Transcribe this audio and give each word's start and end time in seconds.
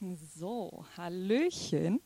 So, 0.00 0.84
Hallöchen. 0.96 2.00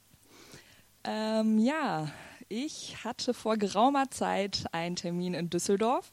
Ähm, 1.04 1.58
ja, 1.58 2.11
ich 2.49 3.04
hatte 3.04 3.34
vor 3.34 3.58
geraumer 3.58 4.11
Zeit 4.11 4.65
einen 4.72 4.96
Termin 4.96 5.34
in 5.34 5.50
Düsseldorf 5.50 6.10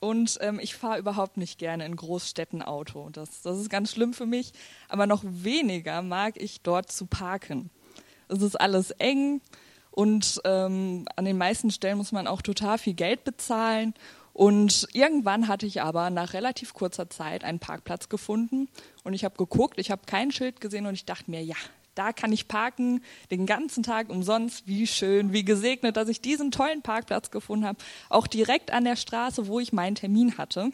und 0.00 0.36
ähm, 0.42 0.60
ich 0.60 0.74
fahre 0.74 0.98
überhaupt 0.98 1.38
nicht 1.38 1.58
gerne 1.58 1.86
in 1.86 1.96
Großstädten 1.96 2.60
Auto. 2.60 3.08
Das, 3.08 3.40
das 3.40 3.58
ist 3.58 3.70
ganz 3.70 3.90
schlimm 3.90 4.12
für 4.12 4.26
mich, 4.26 4.52
aber 4.90 5.06
noch 5.06 5.22
weniger 5.24 6.02
mag 6.02 6.34
ich 6.36 6.60
dort 6.60 6.92
zu 6.92 7.06
parken. 7.06 7.70
Es 8.28 8.42
ist 8.42 8.60
alles 8.60 8.90
eng 8.90 9.40
und 9.92 10.42
ähm, 10.44 11.06
an 11.16 11.24
den 11.24 11.38
meisten 11.38 11.70
Stellen 11.70 11.96
muss 11.96 12.12
man 12.12 12.26
auch 12.26 12.42
total 12.42 12.76
viel 12.76 12.94
Geld 12.94 13.24
bezahlen 13.24 13.94
und 14.36 14.86
irgendwann 14.92 15.48
hatte 15.48 15.64
ich 15.64 15.80
aber 15.80 16.10
nach 16.10 16.34
relativ 16.34 16.74
kurzer 16.74 17.08
Zeit 17.08 17.42
einen 17.42 17.58
Parkplatz 17.58 18.10
gefunden 18.10 18.68
und 19.02 19.14
ich 19.14 19.24
habe 19.24 19.34
geguckt, 19.38 19.78
ich 19.78 19.90
habe 19.90 20.02
kein 20.04 20.30
Schild 20.30 20.60
gesehen 20.60 20.84
und 20.84 20.92
ich 20.92 21.06
dachte 21.06 21.30
mir, 21.30 21.42
ja, 21.42 21.56
da 21.94 22.12
kann 22.12 22.32
ich 22.32 22.46
parken, 22.46 23.02
den 23.30 23.46
ganzen 23.46 23.82
Tag 23.82 24.10
umsonst. 24.10 24.66
Wie 24.66 24.86
schön, 24.86 25.32
wie 25.32 25.42
gesegnet, 25.42 25.96
dass 25.96 26.10
ich 26.10 26.20
diesen 26.20 26.50
tollen 26.50 26.82
Parkplatz 26.82 27.30
gefunden 27.30 27.64
habe. 27.64 27.78
Auch 28.10 28.26
direkt 28.26 28.72
an 28.72 28.84
der 28.84 28.96
Straße, 28.96 29.46
wo 29.46 29.58
ich 29.58 29.72
meinen 29.72 29.94
Termin 29.94 30.36
hatte. 30.36 30.70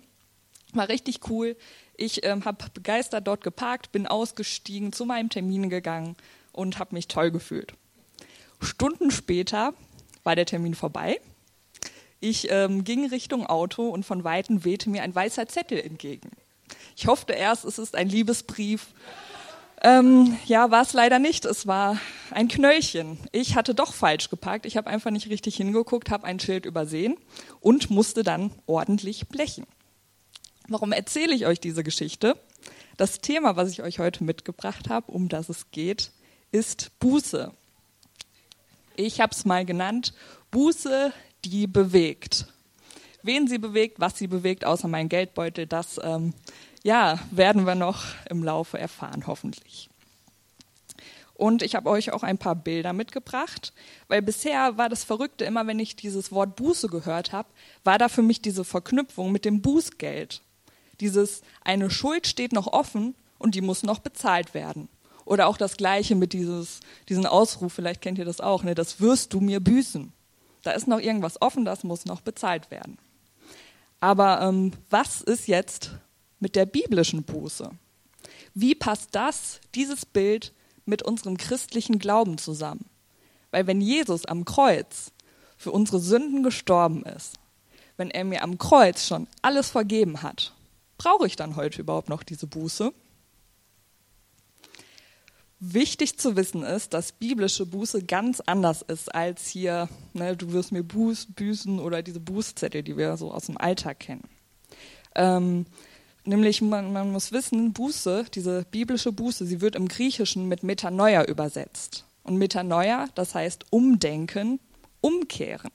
War 0.72 0.88
richtig 0.88 1.30
cool. 1.30 1.56
Ich 1.96 2.24
ähm, 2.24 2.44
habe 2.44 2.64
begeistert 2.74 3.28
dort 3.28 3.44
geparkt, 3.44 3.92
bin 3.92 4.08
ausgestiegen, 4.08 4.92
zu 4.92 5.04
meinem 5.04 5.28
Termin 5.28 5.70
gegangen 5.70 6.16
und 6.50 6.80
habe 6.80 6.96
mich 6.96 7.06
toll 7.06 7.30
gefühlt. 7.30 7.74
Stunden 8.60 9.12
später 9.12 9.72
war 10.24 10.34
der 10.34 10.46
Termin 10.46 10.74
vorbei 10.74 11.20
ich 12.22 12.50
ähm, 12.50 12.84
ging 12.84 13.06
Richtung 13.06 13.46
Auto 13.46 13.88
und 13.88 14.06
von 14.06 14.22
Weitem 14.22 14.64
wehte 14.64 14.88
mir 14.88 15.02
ein 15.02 15.14
weißer 15.14 15.48
Zettel 15.48 15.80
entgegen. 15.80 16.30
Ich 16.96 17.08
hoffte 17.08 17.32
erst, 17.32 17.64
es 17.64 17.78
ist 17.78 17.96
ein 17.96 18.08
Liebesbrief. 18.08 18.86
Ähm, 19.82 20.38
ja, 20.46 20.70
war 20.70 20.82
es 20.82 20.92
leider 20.92 21.18
nicht. 21.18 21.44
Es 21.44 21.66
war 21.66 21.98
ein 22.30 22.46
Knöllchen. 22.46 23.18
Ich 23.32 23.56
hatte 23.56 23.74
doch 23.74 23.92
falsch 23.92 24.30
geparkt. 24.30 24.66
Ich 24.66 24.76
habe 24.76 24.88
einfach 24.88 25.10
nicht 25.10 25.28
richtig 25.28 25.56
hingeguckt, 25.56 26.10
habe 26.10 26.24
ein 26.24 26.38
Schild 26.38 26.64
übersehen 26.64 27.16
und 27.60 27.90
musste 27.90 28.22
dann 28.22 28.52
ordentlich 28.66 29.26
blechen. 29.26 29.66
Warum 30.68 30.92
erzähle 30.92 31.34
ich 31.34 31.46
euch 31.46 31.58
diese 31.58 31.82
Geschichte? 31.82 32.36
Das 32.96 33.20
Thema, 33.20 33.56
was 33.56 33.70
ich 33.70 33.82
euch 33.82 33.98
heute 33.98 34.22
mitgebracht 34.22 34.88
habe, 34.88 35.10
um 35.10 35.28
das 35.28 35.48
es 35.48 35.72
geht, 35.72 36.12
ist 36.52 36.96
Buße. 37.00 37.52
Ich 38.94 39.20
habe 39.20 39.32
es 39.32 39.44
mal 39.44 39.64
genannt, 39.64 40.14
Buße, 40.52 41.12
die 41.44 41.66
bewegt. 41.66 42.46
Wen 43.22 43.46
sie 43.46 43.58
bewegt, 43.58 44.00
was 44.00 44.18
sie 44.18 44.26
bewegt, 44.26 44.64
außer 44.64 44.88
mein 44.88 45.08
Geldbeutel, 45.08 45.66
das 45.66 46.00
ähm, 46.02 46.34
ja, 46.82 47.18
werden 47.30 47.66
wir 47.66 47.74
noch 47.74 48.04
im 48.28 48.42
Laufe 48.42 48.78
erfahren, 48.78 49.24
hoffentlich. 49.26 49.88
Und 51.34 51.62
ich 51.62 51.74
habe 51.74 51.90
euch 51.90 52.12
auch 52.12 52.22
ein 52.22 52.38
paar 52.38 52.54
Bilder 52.54 52.92
mitgebracht, 52.92 53.72
weil 54.08 54.22
bisher 54.22 54.76
war 54.76 54.88
das 54.88 55.02
Verrückte 55.02 55.44
immer, 55.44 55.66
wenn 55.66 55.78
ich 55.78 55.96
dieses 55.96 56.30
Wort 56.30 56.56
Buße 56.56 56.88
gehört 56.88 57.32
habe, 57.32 57.48
war 57.84 57.98
da 57.98 58.08
für 58.08 58.22
mich 58.22 58.42
diese 58.42 58.64
Verknüpfung 58.64 59.32
mit 59.32 59.44
dem 59.44 59.60
Bußgeld. 59.60 60.42
Dieses 61.00 61.42
eine 61.62 61.90
Schuld 61.90 62.26
steht 62.26 62.52
noch 62.52 62.68
offen 62.68 63.14
und 63.38 63.54
die 63.54 63.60
muss 63.60 63.82
noch 63.82 63.98
bezahlt 63.98 64.54
werden. 64.54 64.88
Oder 65.24 65.46
auch 65.46 65.56
das 65.56 65.76
Gleiche 65.76 66.14
mit 66.14 66.32
dieses, 66.32 66.80
diesen 67.08 67.26
Ausruf, 67.26 67.72
vielleicht 67.72 68.02
kennt 68.02 68.18
ihr 68.18 68.24
das 68.24 68.40
auch, 68.40 68.62
ne, 68.62 68.74
das 68.74 69.00
wirst 69.00 69.32
du 69.32 69.40
mir 69.40 69.60
büßen. 69.60 70.12
Da 70.62 70.72
ist 70.72 70.86
noch 70.86 71.00
irgendwas 71.00 71.40
offen, 71.40 71.64
das 71.64 71.84
muss 71.84 72.04
noch 72.04 72.20
bezahlt 72.20 72.70
werden. 72.70 72.98
Aber 74.00 74.40
ähm, 74.42 74.72
was 74.90 75.20
ist 75.20 75.46
jetzt 75.48 75.92
mit 76.40 76.56
der 76.56 76.66
biblischen 76.66 77.22
Buße? 77.22 77.70
Wie 78.54 78.74
passt 78.74 79.10
das, 79.12 79.60
dieses 79.74 80.04
Bild, 80.04 80.52
mit 80.84 81.02
unserem 81.02 81.36
christlichen 81.36 81.98
Glauben 81.98 82.38
zusammen? 82.38 82.86
Weil 83.50 83.66
wenn 83.66 83.80
Jesus 83.80 84.24
am 84.24 84.44
Kreuz 84.44 85.12
für 85.56 85.70
unsere 85.70 86.00
Sünden 86.00 86.42
gestorben 86.42 87.04
ist, 87.04 87.34
wenn 87.96 88.10
er 88.10 88.24
mir 88.24 88.42
am 88.42 88.58
Kreuz 88.58 89.06
schon 89.06 89.28
alles 89.42 89.70
vergeben 89.70 90.22
hat, 90.22 90.52
brauche 90.98 91.26
ich 91.26 91.36
dann 91.36 91.56
heute 91.56 91.80
überhaupt 91.80 92.08
noch 92.08 92.22
diese 92.22 92.46
Buße? 92.46 92.92
Wichtig 95.64 96.18
zu 96.18 96.34
wissen 96.34 96.64
ist, 96.64 96.92
dass 96.92 97.12
biblische 97.12 97.64
Buße 97.64 98.02
ganz 98.02 98.40
anders 98.40 98.82
ist 98.82 99.14
als 99.14 99.46
hier, 99.46 99.88
ne, 100.12 100.36
du 100.36 100.52
wirst 100.52 100.72
mir 100.72 100.82
Buß, 100.82 101.28
büßen 101.36 101.78
oder 101.78 102.02
diese 102.02 102.18
Bußzettel, 102.18 102.82
die 102.82 102.96
wir 102.96 103.16
so 103.16 103.30
aus 103.30 103.46
dem 103.46 103.56
Alltag 103.58 104.00
kennen. 104.00 104.24
Ähm, 105.14 105.66
nämlich, 106.24 106.62
man, 106.62 106.92
man 106.92 107.12
muss 107.12 107.30
wissen, 107.30 107.72
Buße, 107.72 108.24
diese 108.34 108.66
biblische 108.72 109.12
Buße, 109.12 109.46
sie 109.46 109.60
wird 109.60 109.76
im 109.76 109.86
Griechischen 109.86 110.48
mit 110.48 110.64
Metanoia 110.64 111.26
übersetzt. 111.26 112.06
Und 112.24 112.38
Metanoia, 112.38 113.06
das 113.14 113.36
heißt 113.36 113.66
umdenken, 113.70 114.58
umkehren. 115.00 115.70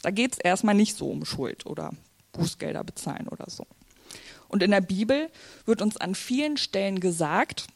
Da 0.00 0.10
geht 0.10 0.32
es 0.32 0.38
erstmal 0.38 0.74
nicht 0.74 0.96
so 0.96 1.10
um 1.10 1.26
Schuld 1.26 1.66
oder 1.66 1.90
Bußgelder 2.32 2.84
bezahlen 2.84 3.28
oder 3.28 3.50
so. 3.50 3.66
Und 4.48 4.62
in 4.62 4.70
der 4.70 4.80
Bibel 4.80 5.28
wird 5.66 5.82
uns 5.82 5.98
an 5.98 6.14
vielen 6.14 6.56
Stellen 6.56 7.00
gesagt, 7.00 7.66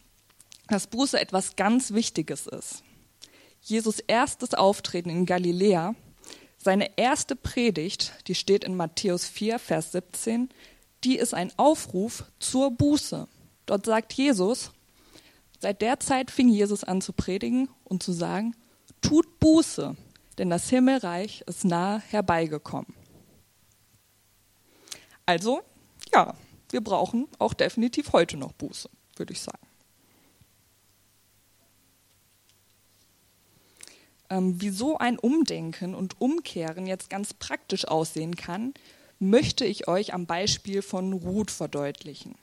dass 0.68 0.86
Buße 0.86 1.20
etwas 1.20 1.56
ganz 1.56 1.92
Wichtiges 1.92 2.46
ist. 2.46 2.82
Jesus 3.60 3.98
erstes 4.00 4.54
Auftreten 4.54 5.10
in 5.10 5.26
Galiläa, 5.26 5.94
seine 6.58 6.96
erste 6.96 7.36
Predigt, 7.36 8.12
die 8.26 8.34
steht 8.34 8.64
in 8.64 8.76
Matthäus 8.76 9.26
4, 9.26 9.58
Vers 9.58 9.92
17, 9.92 10.48
die 11.04 11.16
ist 11.18 11.34
ein 11.34 11.52
Aufruf 11.58 12.24
zur 12.38 12.70
Buße. 12.70 13.28
Dort 13.66 13.86
sagt 13.86 14.12
Jesus, 14.14 14.72
seit 15.60 15.82
der 15.82 16.00
Zeit 16.00 16.30
fing 16.30 16.48
Jesus 16.48 16.84
an 16.84 17.00
zu 17.00 17.12
predigen 17.12 17.68
und 17.84 18.02
zu 18.02 18.12
sagen, 18.12 18.56
tut 19.02 19.38
Buße, 19.40 19.96
denn 20.38 20.50
das 20.50 20.68
Himmelreich 20.70 21.42
ist 21.46 21.64
nahe 21.64 22.02
herbeigekommen. 22.08 22.94
Also, 25.26 25.62
ja, 26.12 26.34
wir 26.70 26.82
brauchen 26.82 27.28
auch 27.38 27.54
definitiv 27.54 28.12
heute 28.12 28.36
noch 28.36 28.52
Buße, 28.52 28.90
würde 29.16 29.32
ich 29.32 29.40
sagen. 29.40 29.63
Ähm, 34.34 34.60
wie 34.60 34.70
so 34.70 34.98
ein 34.98 35.16
Umdenken 35.16 35.94
und 35.94 36.20
Umkehren 36.20 36.86
jetzt 36.86 37.08
ganz 37.08 37.34
praktisch 37.34 37.86
aussehen 37.86 38.34
kann, 38.34 38.74
möchte 39.20 39.64
ich 39.64 39.86
euch 39.86 40.12
am 40.12 40.26
Beispiel 40.26 40.82
von 40.82 41.12
Ruth 41.12 41.52
verdeutlichen. 41.52 42.34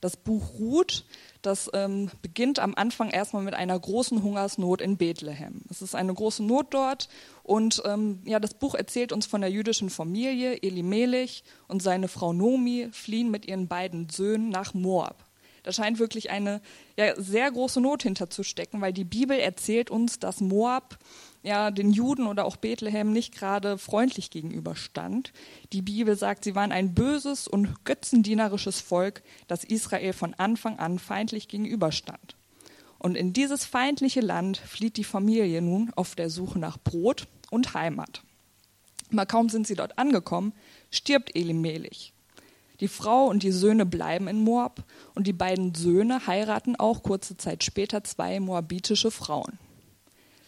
Das 0.00 0.16
Buch 0.16 0.54
Ruth, 0.58 1.04
das 1.42 1.68
ähm, 1.74 2.10
beginnt 2.22 2.60
am 2.60 2.74
Anfang 2.74 3.10
erstmal 3.10 3.42
mit 3.42 3.52
einer 3.52 3.78
großen 3.78 4.22
Hungersnot 4.22 4.80
in 4.80 4.96
Bethlehem. 4.96 5.62
Es 5.68 5.82
ist 5.82 5.94
eine 5.94 6.14
große 6.14 6.42
Not 6.42 6.68
dort 6.70 7.10
und 7.42 7.82
ähm, 7.84 8.22
ja, 8.24 8.40
das 8.40 8.54
Buch 8.54 8.74
erzählt 8.74 9.12
uns 9.12 9.26
von 9.26 9.42
der 9.42 9.50
jüdischen 9.50 9.90
Familie. 9.90 10.62
Elimelech 10.62 11.44
und 11.66 11.82
seine 11.82 12.08
Frau 12.08 12.32
Nomi 12.32 12.88
fliehen 12.92 13.30
mit 13.30 13.46
ihren 13.46 13.68
beiden 13.68 14.08
Söhnen 14.08 14.48
nach 14.48 14.72
Moab. 14.72 15.27
Da 15.68 15.72
scheint 15.72 15.98
wirklich 15.98 16.30
eine 16.30 16.62
ja, 16.96 17.14
sehr 17.20 17.50
große 17.50 17.82
Not 17.82 18.02
hinterzustecken, 18.02 18.80
weil 18.80 18.94
die 18.94 19.04
Bibel 19.04 19.38
erzählt 19.38 19.90
uns, 19.90 20.18
dass 20.18 20.40
Moab 20.40 20.98
ja, 21.42 21.70
den 21.70 21.92
Juden 21.92 22.26
oder 22.26 22.46
auch 22.46 22.56
Bethlehem 22.56 23.12
nicht 23.12 23.34
gerade 23.34 23.76
freundlich 23.76 24.30
gegenüberstand. 24.30 25.34
Die 25.74 25.82
Bibel 25.82 26.16
sagt, 26.16 26.44
sie 26.44 26.54
waren 26.54 26.72
ein 26.72 26.94
böses 26.94 27.46
und 27.46 27.84
götzendienerisches 27.84 28.80
Volk, 28.80 29.22
das 29.46 29.62
Israel 29.62 30.14
von 30.14 30.32
Anfang 30.32 30.78
an 30.78 30.98
feindlich 30.98 31.48
gegenüberstand. 31.48 32.34
Und 32.98 33.14
in 33.14 33.34
dieses 33.34 33.66
feindliche 33.66 34.22
Land 34.22 34.56
flieht 34.56 34.96
die 34.96 35.04
Familie 35.04 35.60
nun 35.60 35.92
auf 35.96 36.14
der 36.14 36.30
Suche 36.30 36.58
nach 36.58 36.78
Brot 36.78 37.28
und 37.50 37.74
Heimat. 37.74 38.22
Aber 39.12 39.26
kaum 39.26 39.50
sind 39.50 39.66
sie 39.66 39.74
dort 39.74 39.98
angekommen, 39.98 40.54
stirbt 40.90 41.36
Elimelech. 41.36 42.14
Die 42.80 42.88
Frau 42.88 43.26
und 43.26 43.42
die 43.42 43.50
Söhne 43.50 43.86
bleiben 43.86 44.28
in 44.28 44.42
Moab 44.42 44.84
und 45.14 45.26
die 45.26 45.32
beiden 45.32 45.74
Söhne 45.74 46.26
heiraten 46.26 46.76
auch 46.76 47.02
kurze 47.02 47.36
Zeit 47.36 47.64
später 47.64 48.04
zwei 48.04 48.38
moabitische 48.38 49.10
Frauen. 49.10 49.58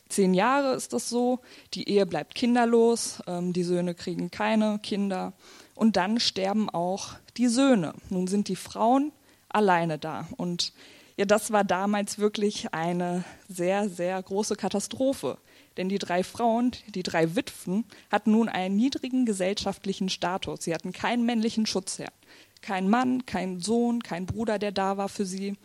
Zehn 0.09 0.35
Jahre 0.35 0.75
ist 0.75 0.93
das 0.93 1.09
so, 1.09 1.41
die 1.75 1.89
Ehe 1.89 2.07
bleibt 2.07 2.35
kinderlos, 2.35 3.23
ähm, 3.27 3.53
die 3.53 3.63
Söhne 3.63 3.95
kriegen 3.95 4.31
keine 4.31 4.79
Kinder 4.81 5.33
und 5.75 5.97
dann 5.97 6.19
sterben 6.21 6.69
auch 6.69 7.15
die 7.37 7.49
Söhne. 7.49 7.95
Nun 8.11 8.27
sind 8.27 8.49
die 8.49 8.57
Frauen 8.57 9.13
alleine 9.49 9.99
da 9.99 10.29
und 10.37 10.73
ja, 11.17 11.27
das 11.27 11.53
war 11.53 11.65
damals 11.65 12.19
wirklich 12.19 12.73
eine 12.73 13.25
sehr, 13.47 13.91
sehr 13.91 14.23
große 14.23 14.57
Katastrophe. 14.57 15.37
Denn 15.77 15.91
die 15.91 15.99
drei 15.99 16.25
Frauen, 16.25 16.73
die 16.89 17.03
drei 17.03 17.37
Witwen, 17.37 17.85
hatten 18.11 18.33
nun 18.33 18.49
einen 18.49 18.77
niedrigen 18.77 19.27
gesellschaftlichen 19.27 20.09
Status. 20.09 20.65
Sie 20.65 20.75
hatten 20.75 20.93
keinen 20.93 21.27
männlichen 21.27 21.67
Schutzherrn. 21.67 22.13
Kein 22.61 22.89
Mann, 22.89 23.27
kein 23.27 23.61
Sohn, 23.61 24.03
kein 24.03 24.27
Bruder, 24.27 24.59
der 24.59 24.73
da 24.73 24.97
war 24.97 25.09
für 25.09 25.25
sie. 25.25 25.57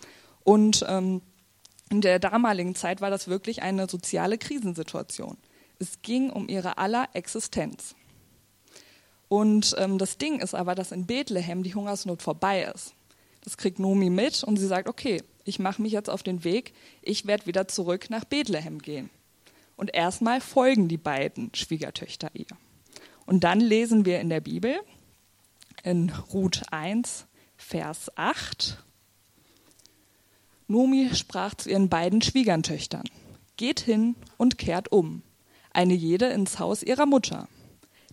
Und 0.43 0.85
ähm, 0.87 1.21
in 1.89 2.01
der 2.01 2.19
damaligen 2.19 2.75
Zeit 2.75 3.01
war 3.01 3.09
das 3.09 3.27
wirklich 3.27 3.61
eine 3.61 3.87
soziale 3.87 4.37
Krisensituation. 4.37 5.37
Es 5.79 6.01
ging 6.01 6.29
um 6.29 6.47
ihre 6.47 6.77
aller 6.77 7.09
Existenz. 7.13 7.95
Und 9.27 9.75
ähm, 9.77 9.97
das 9.97 10.17
Ding 10.17 10.39
ist 10.39 10.55
aber, 10.55 10.75
dass 10.75 10.91
in 10.91 11.05
Bethlehem 11.05 11.63
die 11.63 11.75
Hungersnot 11.75 12.21
vorbei 12.21 12.71
ist. 12.73 12.93
Das 13.43 13.57
kriegt 13.57 13.79
Nomi 13.79 14.09
mit 14.09 14.43
und 14.43 14.57
sie 14.57 14.67
sagt, 14.67 14.87
okay, 14.87 15.21
ich 15.43 15.59
mache 15.59 15.81
mich 15.81 15.91
jetzt 15.91 16.09
auf 16.09 16.23
den 16.23 16.43
Weg, 16.43 16.73
ich 17.01 17.27
werde 17.27 17.45
wieder 17.45 17.67
zurück 17.67 18.09
nach 18.09 18.25
Bethlehem 18.25 18.79
gehen. 18.79 19.09
Und 19.75 19.93
erstmal 19.93 20.41
folgen 20.41 20.87
die 20.87 20.97
beiden 20.97 21.53
Schwiegertöchter 21.53 22.29
ihr. 22.33 22.47
Und 23.25 23.43
dann 23.43 23.59
lesen 23.59 24.05
wir 24.05 24.19
in 24.19 24.29
der 24.29 24.41
Bibel, 24.41 24.79
in 25.85 26.11
Ruth 26.33 26.63
1, 26.71 27.27
Vers 27.57 28.11
8, 28.17 28.83
Nomi 30.67 31.13
sprach 31.13 31.53
zu 31.53 31.69
ihren 31.69 31.89
beiden 31.89 32.23
Schwiegertöchtern, 32.23 33.03
geht 33.55 33.81
hin 33.81 34.15
und 34.37 34.57
kehrt 34.57 34.91
um, 34.91 35.21
eine 35.71 35.93
jede 35.93 36.25
ins 36.25 36.57
Haus 36.57 36.81
ihrer 36.81 37.05
Mutter. 37.05 37.47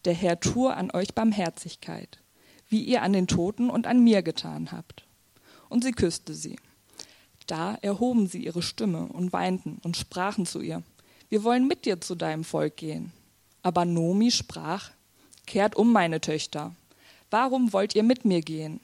Der 0.04 0.12
Herr 0.12 0.38
tue 0.38 0.74
an 0.74 0.90
euch 0.90 1.14
Barmherzigkeit, 1.14 2.18
wie 2.68 2.82
ihr 2.82 3.00
an 3.00 3.14
den 3.14 3.26
Toten 3.26 3.70
und 3.70 3.86
an 3.86 4.04
mir 4.04 4.22
getan 4.22 4.70
habt. 4.70 5.06
Und 5.70 5.82
sie 5.82 5.92
küsste 5.92 6.34
sie. 6.34 6.56
Da 7.46 7.76
erhoben 7.76 8.26
sie 8.26 8.44
ihre 8.44 8.62
Stimme 8.62 9.06
und 9.06 9.32
weinten 9.32 9.78
und 9.82 9.96
sprachen 9.96 10.44
zu 10.44 10.60
ihr, 10.60 10.82
wir 11.30 11.42
wollen 11.42 11.66
mit 11.66 11.86
dir 11.86 12.02
zu 12.02 12.16
deinem 12.16 12.44
Volk 12.44 12.76
gehen. 12.76 13.12
Aber 13.62 13.86
Nomi 13.86 14.30
sprach, 14.30 14.90
kehrt 15.46 15.74
um, 15.74 15.90
meine 15.90 16.20
Töchter. 16.20 16.74
Warum 17.32 17.72
wollt 17.72 17.94
ihr 17.94 18.02
mit 18.02 18.26
mir 18.26 18.42
gehen? 18.42 18.78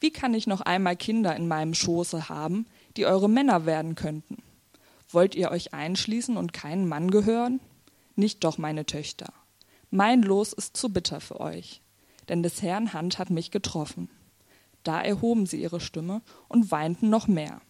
Wie 0.00 0.10
kann 0.10 0.34
ich 0.34 0.46
noch 0.46 0.60
einmal 0.60 0.96
Kinder 0.96 1.34
in 1.34 1.48
meinem 1.48 1.72
Schoße 1.72 2.28
haben, 2.28 2.66
die 2.98 3.06
eure 3.06 3.30
Männer 3.30 3.64
werden 3.64 3.94
könnten? 3.94 4.42
Wollt 5.08 5.34
ihr 5.34 5.50
euch 5.50 5.72
einschließen 5.72 6.36
und 6.36 6.52
keinen 6.52 6.86
Mann 6.86 7.10
gehören? 7.10 7.58
Nicht 8.16 8.44
doch, 8.44 8.58
meine 8.58 8.84
Töchter. 8.84 9.32
Mein 9.90 10.20
Los 10.20 10.52
ist 10.52 10.76
zu 10.76 10.90
bitter 10.90 11.22
für 11.22 11.40
euch, 11.40 11.80
denn 12.28 12.42
des 12.42 12.60
Herrn 12.60 12.92
Hand 12.92 13.18
hat 13.18 13.30
mich 13.30 13.50
getroffen. 13.50 14.10
Da 14.82 15.00
erhoben 15.00 15.46
sie 15.46 15.62
ihre 15.62 15.80
Stimme 15.80 16.20
und 16.48 16.70
weinten 16.70 17.08
noch 17.08 17.28
mehr. 17.28 17.62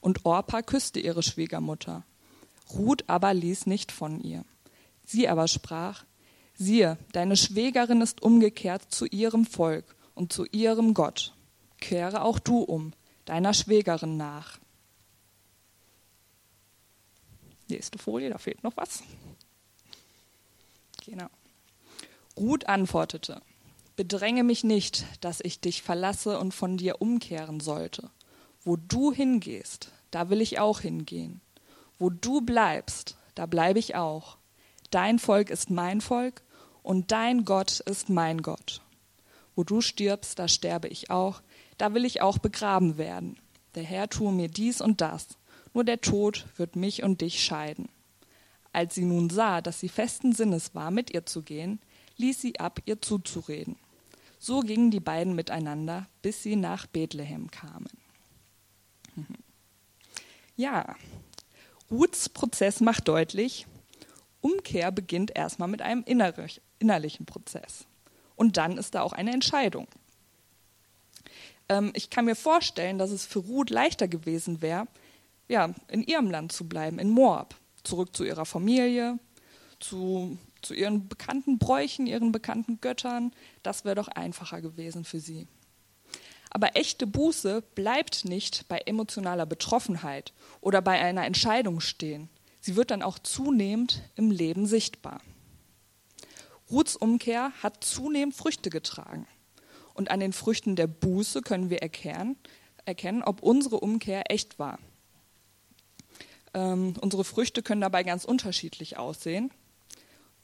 Und 0.00 0.24
Orpa 0.24 0.62
küsste 0.62 1.00
ihre 1.00 1.24
Schwiegermutter. 1.24 2.04
Ruth 2.72 3.02
aber 3.08 3.34
ließ 3.34 3.66
nicht 3.66 3.90
von 3.90 4.20
ihr. 4.20 4.44
Sie 5.04 5.28
aber 5.28 5.48
sprach, 5.48 6.04
siehe, 6.56 6.98
deine 7.12 7.36
Schwägerin 7.36 8.00
ist 8.00 8.22
umgekehrt 8.22 8.82
zu 8.92 9.06
ihrem 9.06 9.46
Volk 9.46 9.96
und 10.14 10.32
zu 10.32 10.44
ihrem 10.46 10.94
Gott. 10.94 11.34
Kehre 11.78 12.22
auch 12.22 12.38
du 12.38 12.58
um, 12.58 12.92
deiner 13.24 13.54
Schwägerin 13.54 14.16
nach. 14.16 14.58
Nächste 17.68 17.98
Folie, 17.98 18.30
da 18.30 18.38
fehlt 18.38 18.62
noch 18.62 18.76
was. 18.76 19.02
Genau. 21.04 21.28
Ruth 22.36 22.68
antwortete, 22.68 23.40
Bedränge 23.96 24.44
mich 24.44 24.62
nicht, 24.62 25.06
dass 25.22 25.40
ich 25.40 25.60
dich 25.60 25.82
verlasse 25.82 26.38
und 26.38 26.52
von 26.52 26.76
dir 26.76 27.00
umkehren 27.00 27.60
sollte. 27.60 28.10
Wo 28.62 28.76
du 28.76 29.10
hingehst, 29.10 29.90
da 30.10 30.28
will 30.28 30.42
ich 30.42 30.58
auch 30.58 30.80
hingehen. 30.80 31.40
Wo 31.98 32.10
du 32.10 32.42
bleibst, 32.42 33.16
da 33.34 33.46
bleibe 33.46 33.78
ich 33.78 33.94
auch. 33.94 34.36
Dein 34.90 35.18
Volk 35.18 35.48
ist 35.48 35.70
mein 35.70 36.02
Volk 36.02 36.42
und 36.86 37.10
dein 37.10 37.44
Gott 37.44 37.80
ist 37.80 38.10
mein 38.10 38.42
Gott. 38.42 38.80
Wo 39.56 39.64
du 39.64 39.80
stirbst, 39.80 40.38
da 40.38 40.46
sterbe 40.46 40.86
ich 40.86 41.10
auch, 41.10 41.42
da 41.78 41.94
will 41.94 42.04
ich 42.04 42.22
auch 42.22 42.38
begraben 42.38 42.96
werden. 42.96 43.38
Der 43.74 43.82
Herr 43.82 44.08
tue 44.08 44.32
mir 44.32 44.46
dies 44.46 44.80
und 44.80 45.00
das, 45.00 45.26
nur 45.74 45.82
der 45.82 46.00
Tod 46.00 46.46
wird 46.56 46.76
mich 46.76 47.02
und 47.02 47.22
dich 47.22 47.42
scheiden. 47.42 47.88
Als 48.72 48.94
sie 48.94 49.04
nun 49.04 49.30
sah, 49.30 49.62
dass 49.62 49.80
sie 49.80 49.88
festen 49.88 50.32
Sinnes 50.32 50.76
war, 50.76 50.92
mit 50.92 51.12
ihr 51.12 51.26
zu 51.26 51.42
gehen, 51.42 51.80
ließ 52.18 52.40
sie 52.40 52.60
ab, 52.60 52.80
ihr 52.84 53.02
zuzureden. 53.02 53.76
So 54.38 54.60
gingen 54.60 54.92
die 54.92 55.00
beiden 55.00 55.34
miteinander, 55.34 56.06
bis 56.22 56.44
sie 56.44 56.54
nach 56.54 56.86
Bethlehem 56.86 57.50
kamen. 57.50 57.90
Ja, 60.58 60.96
Ruths 61.90 62.30
Prozess 62.30 62.80
macht 62.80 63.08
deutlich, 63.08 63.66
Umkehr 64.40 64.90
beginnt 64.90 65.36
erstmal 65.36 65.68
mit 65.68 65.82
einem 65.82 66.02
innerlichen 66.78 67.26
Prozess. 67.26 67.86
Und 68.34 68.56
dann 68.56 68.78
ist 68.78 68.94
da 68.94 69.02
auch 69.02 69.12
eine 69.12 69.32
Entscheidung. 69.32 69.88
Ähm, 71.68 71.92
ich 71.94 72.10
kann 72.10 72.24
mir 72.24 72.36
vorstellen, 72.36 72.98
dass 72.98 73.10
es 73.10 73.24
für 73.24 73.40
Ruth 73.40 73.70
leichter 73.70 74.08
gewesen 74.08 74.62
wäre, 74.62 74.86
ja, 75.48 75.74
in 75.88 76.02
ihrem 76.02 76.30
Land 76.30 76.52
zu 76.52 76.68
bleiben, 76.68 76.98
in 76.98 77.10
Moab, 77.10 77.54
zurück 77.84 78.14
zu 78.16 78.24
ihrer 78.24 78.46
Familie, 78.46 79.18
zu, 79.78 80.38
zu 80.62 80.74
ihren 80.74 81.08
bekannten 81.08 81.58
Bräuchen, 81.58 82.06
ihren 82.06 82.32
bekannten 82.32 82.80
Göttern. 82.80 83.32
Das 83.62 83.84
wäre 83.84 83.94
doch 83.94 84.08
einfacher 84.08 84.60
gewesen 84.60 85.04
für 85.04 85.20
sie. 85.20 85.46
Aber 86.50 86.76
echte 86.76 87.06
Buße 87.06 87.62
bleibt 87.74 88.24
nicht 88.24 88.66
bei 88.68 88.78
emotionaler 88.78 89.46
Betroffenheit 89.46 90.32
oder 90.60 90.80
bei 90.80 91.00
einer 91.00 91.26
Entscheidung 91.26 91.80
stehen. 91.80 92.28
Sie 92.60 92.76
wird 92.76 92.90
dann 92.90 93.02
auch 93.02 93.18
zunehmend 93.18 94.02
im 94.14 94.30
Leben 94.30 94.66
sichtbar. 94.66 95.20
Ruths 96.70 96.96
Umkehr 96.96 97.52
hat 97.62 97.84
zunehmend 97.84 98.34
Früchte 98.34 98.70
getragen. 98.70 99.26
Und 99.94 100.10
an 100.10 100.20
den 100.20 100.32
Früchten 100.32 100.76
der 100.76 100.88
Buße 100.88 101.42
können 101.42 101.70
wir 101.70 101.78
erkennen, 101.78 102.36
erkennen 102.84 103.22
ob 103.22 103.42
unsere 103.42 103.80
Umkehr 103.80 104.30
echt 104.30 104.58
war. 104.58 104.78
Ähm, 106.54 106.94
unsere 107.00 107.24
Früchte 107.24 107.62
können 107.62 107.80
dabei 107.80 108.02
ganz 108.02 108.24
unterschiedlich 108.24 108.96
aussehen. 108.96 109.50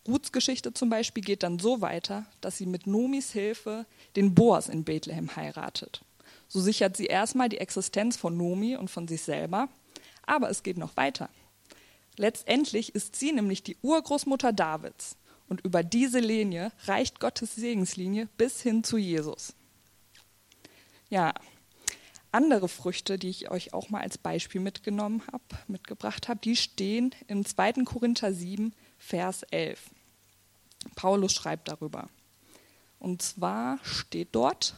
Ruths 0.07 0.33
Geschichte 0.33 0.75
zum 0.75 0.91
Beispiel 0.91 1.23
geht 1.23 1.43
dann 1.43 1.59
so 1.59 1.81
weiter, 1.81 2.27
dass 2.41 2.57
sie 2.59 2.67
mit 2.67 2.87
Nomis 2.87 3.33
Hilfe 3.33 3.87
den 4.17 4.35
Boas 4.35 4.69
in 4.69 4.85
Bethlehem 4.85 5.37
heiratet. 5.37 6.03
So 6.49 6.61
sichert 6.61 6.97
sie 6.97 7.07
erstmal 7.07 7.49
die 7.49 7.59
Existenz 7.59 8.17
von 8.17 8.37
Nomi 8.37 8.77
und 8.77 8.91
von 8.91 9.07
sich 9.07 9.23
selber, 9.23 9.69
aber 10.27 10.51
es 10.51 10.63
geht 10.63 10.77
noch 10.77 10.97
weiter. 10.97 11.29
Letztendlich 12.17 12.95
ist 12.95 13.17
sie 13.17 13.33
nämlich 13.33 13.63
die 13.63 13.77
Urgroßmutter 13.81 14.53
Davids 14.53 15.17
und 15.53 15.61
über 15.67 15.83
diese 15.83 16.19
Linie 16.19 16.73
reicht 16.87 17.21
Gottes 17.21 17.55
Segenslinie 17.57 18.27
bis 18.39 18.63
hin 18.63 18.85
zu 18.85 18.97
Jesus. 18.97 19.53
Ja, 21.11 21.35
andere 22.31 22.69
Früchte, 22.69 23.19
die 23.19 23.29
ich 23.29 23.51
euch 23.51 23.75
auch 23.75 23.91
mal 23.91 24.01
als 24.01 24.17
Beispiel 24.17 24.63
mitgenommen 24.63 25.23
habe, 25.31 25.45
mitgebracht 25.69 26.31
habe, 26.31 26.41
die 26.43 26.57
stehen 26.57 27.15
im 27.27 27.45
2. 27.45 27.85
Korinther 27.85 28.33
7, 28.33 28.73
Vers 28.97 29.43
11. 29.51 29.91
Paulus 30.95 31.35
schreibt 31.35 31.69
darüber. 31.69 32.09
Und 32.99 33.21
zwar 33.21 33.79
steht 33.83 34.29
dort, 34.33 34.75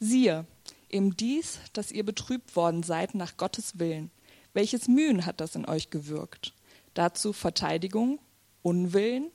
siehe, 0.00 0.46
eben 0.88 1.18
dies, 1.18 1.58
dass 1.74 1.92
ihr 1.92 2.06
betrübt 2.06 2.56
worden 2.56 2.82
seid 2.82 3.14
nach 3.14 3.36
Gottes 3.36 3.78
Willen. 3.78 4.10
Welches 4.54 4.88
Mühen 4.88 5.26
hat 5.26 5.42
das 5.42 5.54
in 5.54 5.66
euch 5.66 5.90
gewirkt? 5.90 6.54
Dazu 6.94 7.34
Verteidigung, 7.34 8.18
Unwillen, 8.62 9.30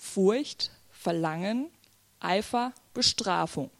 Furcht, 0.00 0.72
Verlangen, 0.90 1.70
Eifer, 2.20 2.72
Bestrafung. 2.94 3.70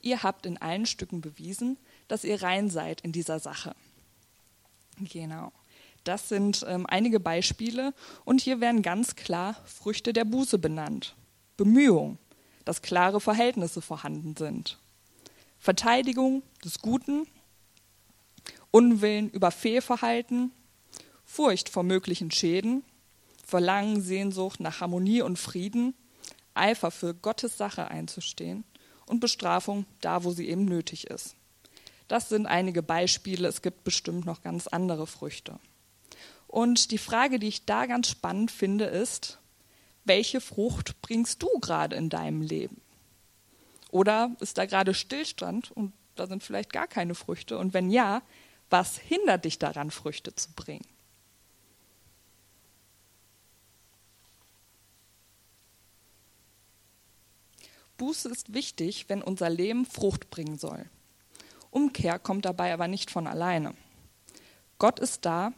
Ihr 0.00 0.22
habt 0.22 0.46
in 0.46 0.56
allen 0.56 0.86
Stücken 0.86 1.20
bewiesen, 1.20 1.76
dass 2.06 2.24
ihr 2.24 2.42
rein 2.42 2.70
seid 2.70 3.00
in 3.00 3.10
dieser 3.12 3.40
Sache. 3.40 3.74
Genau. 5.00 5.52
Das 6.04 6.28
sind 6.28 6.64
ähm, 6.66 6.86
einige 6.86 7.18
Beispiele 7.18 7.92
und 8.24 8.40
hier 8.40 8.60
werden 8.60 8.82
ganz 8.82 9.16
klar 9.16 9.56
Früchte 9.66 10.12
der 10.12 10.24
Buße 10.24 10.58
benannt. 10.58 11.16
Bemühung, 11.56 12.18
dass 12.64 12.80
klare 12.80 13.20
Verhältnisse 13.20 13.82
vorhanden 13.82 14.36
sind. 14.36 14.78
Verteidigung 15.58 16.44
des 16.64 16.78
Guten, 16.78 17.26
Unwillen 18.70 19.28
über 19.28 19.50
Fehlverhalten, 19.50 20.52
Furcht 21.24 21.68
vor 21.68 21.82
möglichen 21.82 22.30
Schäden, 22.30 22.84
Verlangen, 23.48 24.02
Sehnsucht 24.02 24.60
nach 24.60 24.82
Harmonie 24.82 25.22
und 25.22 25.38
Frieden, 25.38 25.94
Eifer 26.52 26.90
für 26.90 27.14
Gottes 27.14 27.56
Sache 27.56 27.88
einzustehen 27.88 28.64
und 29.06 29.20
Bestrafung 29.20 29.86
da, 30.02 30.22
wo 30.22 30.32
sie 30.32 30.50
eben 30.50 30.66
nötig 30.66 31.06
ist. 31.06 31.34
Das 32.08 32.28
sind 32.28 32.44
einige 32.44 32.82
Beispiele, 32.82 33.48
es 33.48 33.62
gibt 33.62 33.84
bestimmt 33.84 34.26
noch 34.26 34.42
ganz 34.42 34.66
andere 34.66 35.06
Früchte. 35.06 35.58
Und 36.46 36.90
die 36.90 36.98
Frage, 36.98 37.38
die 37.38 37.48
ich 37.48 37.64
da 37.64 37.86
ganz 37.86 38.08
spannend 38.10 38.50
finde, 38.50 38.84
ist, 38.84 39.38
welche 40.04 40.42
Frucht 40.42 41.00
bringst 41.00 41.42
du 41.42 41.48
gerade 41.58 41.96
in 41.96 42.10
deinem 42.10 42.42
Leben? 42.42 42.82
Oder 43.90 44.36
ist 44.40 44.58
da 44.58 44.66
gerade 44.66 44.92
Stillstand 44.92 45.70
und 45.70 45.94
da 46.16 46.26
sind 46.26 46.42
vielleicht 46.42 46.74
gar 46.74 46.86
keine 46.86 47.14
Früchte? 47.14 47.56
Und 47.56 47.72
wenn 47.72 47.88
ja, 47.88 48.20
was 48.68 48.98
hindert 48.98 49.46
dich 49.46 49.58
daran, 49.58 49.90
Früchte 49.90 50.34
zu 50.34 50.50
bringen? 50.52 50.84
Buße 57.98 58.28
ist 58.30 58.54
wichtig, 58.54 59.04
wenn 59.08 59.22
unser 59.22 59.50
Leben 59.50 59.84
Frucht 59.84 60.30
bringen 60.30 60.56
soll. 60.56 60.86
Umkehr 61.70 62.18
kommt 62.18 62.46
dabei 62.46 62.72
aber 62.72 62.88
nicht 62.88 63.10
von 63.10 63.26
alleine. 63.26 63.74
Gott 64.78 64.98
ist 64.98 65.26
da 65.26 65.52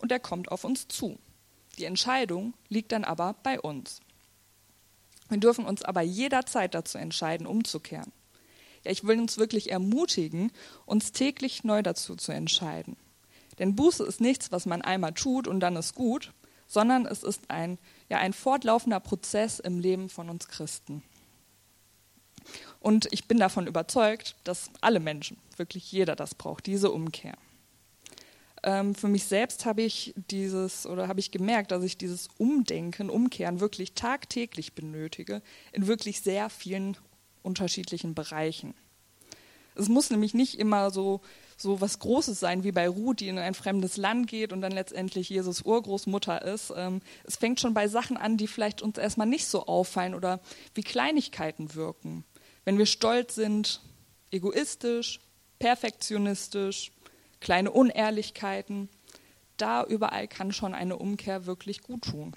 und 0.00 0.12
er 0.12 0.20
kommt 0.20 0.52
auf 0.52 0.64
uns 0.64 0.88
zu. 0.88 1.18
Die 1.78 1.84
Entscheidung 1.84 2.54
liegt 2.68 2.92
dann 2.92 3.04
aber 3.04 3.36
bei 3.42 3.60
uns. 3.60 4.00
Wir 5.28 5.38
dürfen 5.38 5.64
uns 5.64 5.82
aber 5.82 6.02
jederzeit 6.02 6.74
dazu 6.74 6.98
entscheiden, 6.98 7.46
umzukehren. 7.46 8.12
Ja, 8.84 8.90
ich 8.90 9.04
will 9.04 9.18
uns 9.18 9.38
wirklich 9.38 9.70
ermutigen, 9.70 10.52
uns 10.84 11.12
täglich 11.12 11.64
neu 11.64 11.82
dazu 11.82 12.16
zu 12.16 12.32
entscheiden. 12.32 12.96
Denn 13.58 13.76
Buße 13.76 14.04
ist 14.04 14.20
nichts, 14.20 14.52
was 14.52 14.66
man 14.66 14.82
einmal 14.82 15.14
tut 15.14 15.48
und 15.48 15.60
dann 15.60 15.76
ist 15.76 15.94
gut, 15.94 16.32
sondern 16.66 17.06
es 17.06 17.22
ist 17.22 17.50
ein, 17.50 17.78
ja, 18.08 18.18
ein 18.18 18.32
fortlaufender 18.32 19.00
Prozess 19.00 19.60
im 19.60 19.78
Leben 19.78 20.08
von 20.08 20.28
uns 20.28 20.48
Christen. 20.48 21.02
Und 22.80 23.08
ich 23.12 23.26
bin 23.26 23.38
davon 23.38 23.66
überzeugt, 23.66 24.36
dass 24.44 24.70
alle 24.80 25.00
Menschen, 25.00 25.38
wirklich 25.56 25.90
jeder 25.90 26.16
das 26.16 26.34
braucht, 26.34 26.66
diese 26.66 26.90
Umkehr. 26.90 27.34
Ähm, 28.62 28.94
für 28.94 29.08
mich 29.08 29.24
selbst 29.24 29.66
habe 29.66 29.82
ich 29.82 30.14
dieses 30.30 30.86
oder 30.86 31.06
habe 31.06 31.20
ich 31.20 31.30
gemerkt, 31.30 31.70
dass 31.70 31.84
ich 31.84 31.98
dieses 31.98 32.28
Umdenken, 32.38 33.10
Umkehren 33.10 33.60
wirklich 33.60 33.92
tagtäglich 33.92 34.74
benötige, 34.74 35.42
in 35.72 35.86
wirklich 35.86 36.22
sehr 36.22 36.48
vielen 36.48 36.96
unterschiedlichen 37.42 38.14
Bereichen. 38.14 38.74
Es 39.74 39.88
muss 39.88 40.10
nämlich 40.10 40.34
nicht 40.34 40.58
immer 40.58 40.90
so, 40.90 41.20
so 41.56 41.80
was 41.80 41.98
Großes 41.98 42.40
sein 42.40 42.64
wie 42.64 42.72
bei 42.72 42.88
Ruth, 42.88 43.20
die 43.20 43.28
in 43.28 43.38
ein 43.38 43.54
fremdes 43.54 43.96
Land 43.96 44.28
geht 44.28 44.52
und 44.52 44.60
dann 44.60 44.72
letztendlich 44.72 45.28
Jesus 45.28 45.62
Urgroßmutter 45.62 46.42
ist. 46.42 46.72
Ähm, 46.76 47.00
es 47.24 47.36
fängt 47.36 47.60
schon 47.60 47.74
bei 47.74 47.88
Sachen 47.88 48.16
an, 48.16 48.36
die 48.36 48.46
vielleicht 48.46 48.82
uns 48.82 48.98
erstmal 48.98 49.26
nicht 49.26 49.46
so 49.46 49.66
auffallen 49.66 50.14
oder 50.14 50.40
wie 50.74 50.82
Kleinigkeiten 50.82 51.74
wirken. 51.74 52.24
Wenn 52.64 52.78
wir 52.78 52.86
stolz 52.86 53.34
sind, 53.34 53.80
egoistisch, 54.30 55.20
perfektionistisch, 55.58 56.92
kleine 57.40 57.70
Unehrlichkeiten, 57.70 58.88
da 59.56 59.84
überall 59.84 60.28
kann 60.28 60.52
schon 60.52 60.74
eine 60.74 60.96
Umkehr 60.96 61.46
wirklich 61.46 61.82
gut 61.82 62.02
tun. 62.02 62.34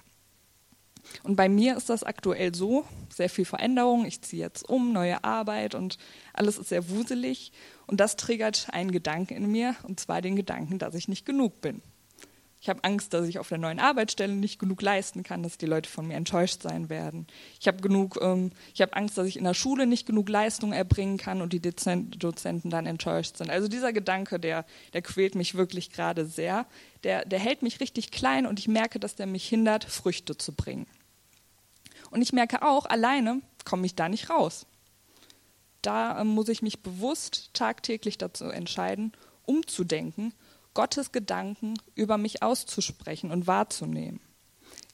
Und 1.22 1.36
bei 1.36 1.48
mir 1.48 1.76
ist 1.76 1.88
das 1.88 2.04
aktuell 2.04 2.54
so, 2.54 2.84
sehr 3.14 3.30
viel 3.30 3.44
Veränderung, 3.44 4.04
ich 4.04 4.20
ziehe 4.22 4.42
jetzt 4.42 4.68
um, 4.68 4.92
neue 4.92 5.24
Arbeit 5.24 5.74
und 5.74 5.98
alles 6.32 6.58
ist 6.58 6.68
sehr 6.68 6.90
wuselig 6.90 7.52
und 7.86 8.00
das 8.00 8.16
triggert 8.16 8.68
einen 8.72 8.92
Gedanken 8.92 9.34
in 9.34 9.50
mir, 9.50 9.74
und 9.84 10.00
zwar 10.00 10.20
den 10.20 10.36
Gedanken, 10.36 10.78
dass 10.78 10.94
ich 10.94 11.08
nicht 11.08 11.24
genug 11.24 11.60
bin. 11.60 11.82
Ich 12.60 12.68
habe 12.68 12.82
Angst, 12.82 13.14
dass 13.14 13.28
ich 13.28 13.38
auf 13.38 13.48
der 13.48 13.58
neuen 13.58 13.78
Arbeitsstelle 13.78 14.34
nicht 14.34 14.58
genug 14.58 14.82
leisten 14.82 15.22
kann, 15.22 15.44
dass 15.44 15.58
die 15.58 15.66
Leute 15.66 15.88
von 15.88 16.08
mir 16.08 16.16
enttäuscht 16.16 16.62
sein 16.62 16.88
werden. 16.88 17.28
Ich 17.60 17.68
habe 17.68 17.80
genug, 17.80 18.18
ähm, 18.20 18.50
ich 18.74 18.82
habe 18.82 18.94
Angst, 18.94 19.16
dass 19.16 19.28
ich 19.28 19.36
in 19.36 19.44
der 19.44 19.54
Schule 19.54 19.86
nicht 19.86 20.06
genug 20.06 20.28
Leistung 20.28 20.72
erbringen 20.72 21.18
kann 21.18 21.40
und 21.40 21.52
die 21.52 21.60
Dozent, 21.60 22.22
Dozenten 22.22 22.68
dann 22.68 22.86
enttäuscht 22.86 23.36
sind. 23.36 23.50
Also 23.50 23.68
dieser 23.68 23.92
Gedanke, 23.92 24.40
der, 24.40 24.64
der 24.92 25.02
quält 25.02 25.36
mich 25.36 25.54
wirklich 25.54 25.90
gerade 25.90 26.26
sehr. 26.26 26.66
Der, 27.04 27.24
der 27.24 27.38
hält 27.38 27.62
mich 27.62 27.78
richtig 27.78 28.10
klein 28.10 28.44
und 28.44 28.58
ich 28.58 28.66
merke, 28.66 28.98
dass 28.98 29.14
der 29.14 29.26
mich 29.26 29.48
hindert, 29.48 29.84
Früchte 29.84 30.36
zu 30.36 30.52
bringen. 30.52 30.86
Und 32.10 32.22
ich 32.22 32.32
merke 32.32 32.62
auch, 32.62 32.86
alleine 32.86 33.40
komme 33.64 33.86
ich 33.86 33.94
da 33.94 34.08
nicht 34.08 34.30
raus. 34.30 34.66
Da 35.80 36.20
ähm, 36.20 36.26
muss 36.28 36.48
ich 36.48 36.62
mich 36.62 36.82
bewusst 36.82 37.50
tagtäglich 37.54 38.18
dazu 38.18 38.46
entscheiden, 38.46 39.12
umzudenken 39.46 40.34
Gottes 40.74 41.12
Gedanken 41.12 41.74
über 41.94 42.18
mich 42.18 42.42
auszusprechen 42.42 43.30
und 43.30 43.46
wahrzunehmen. 43.46 44.20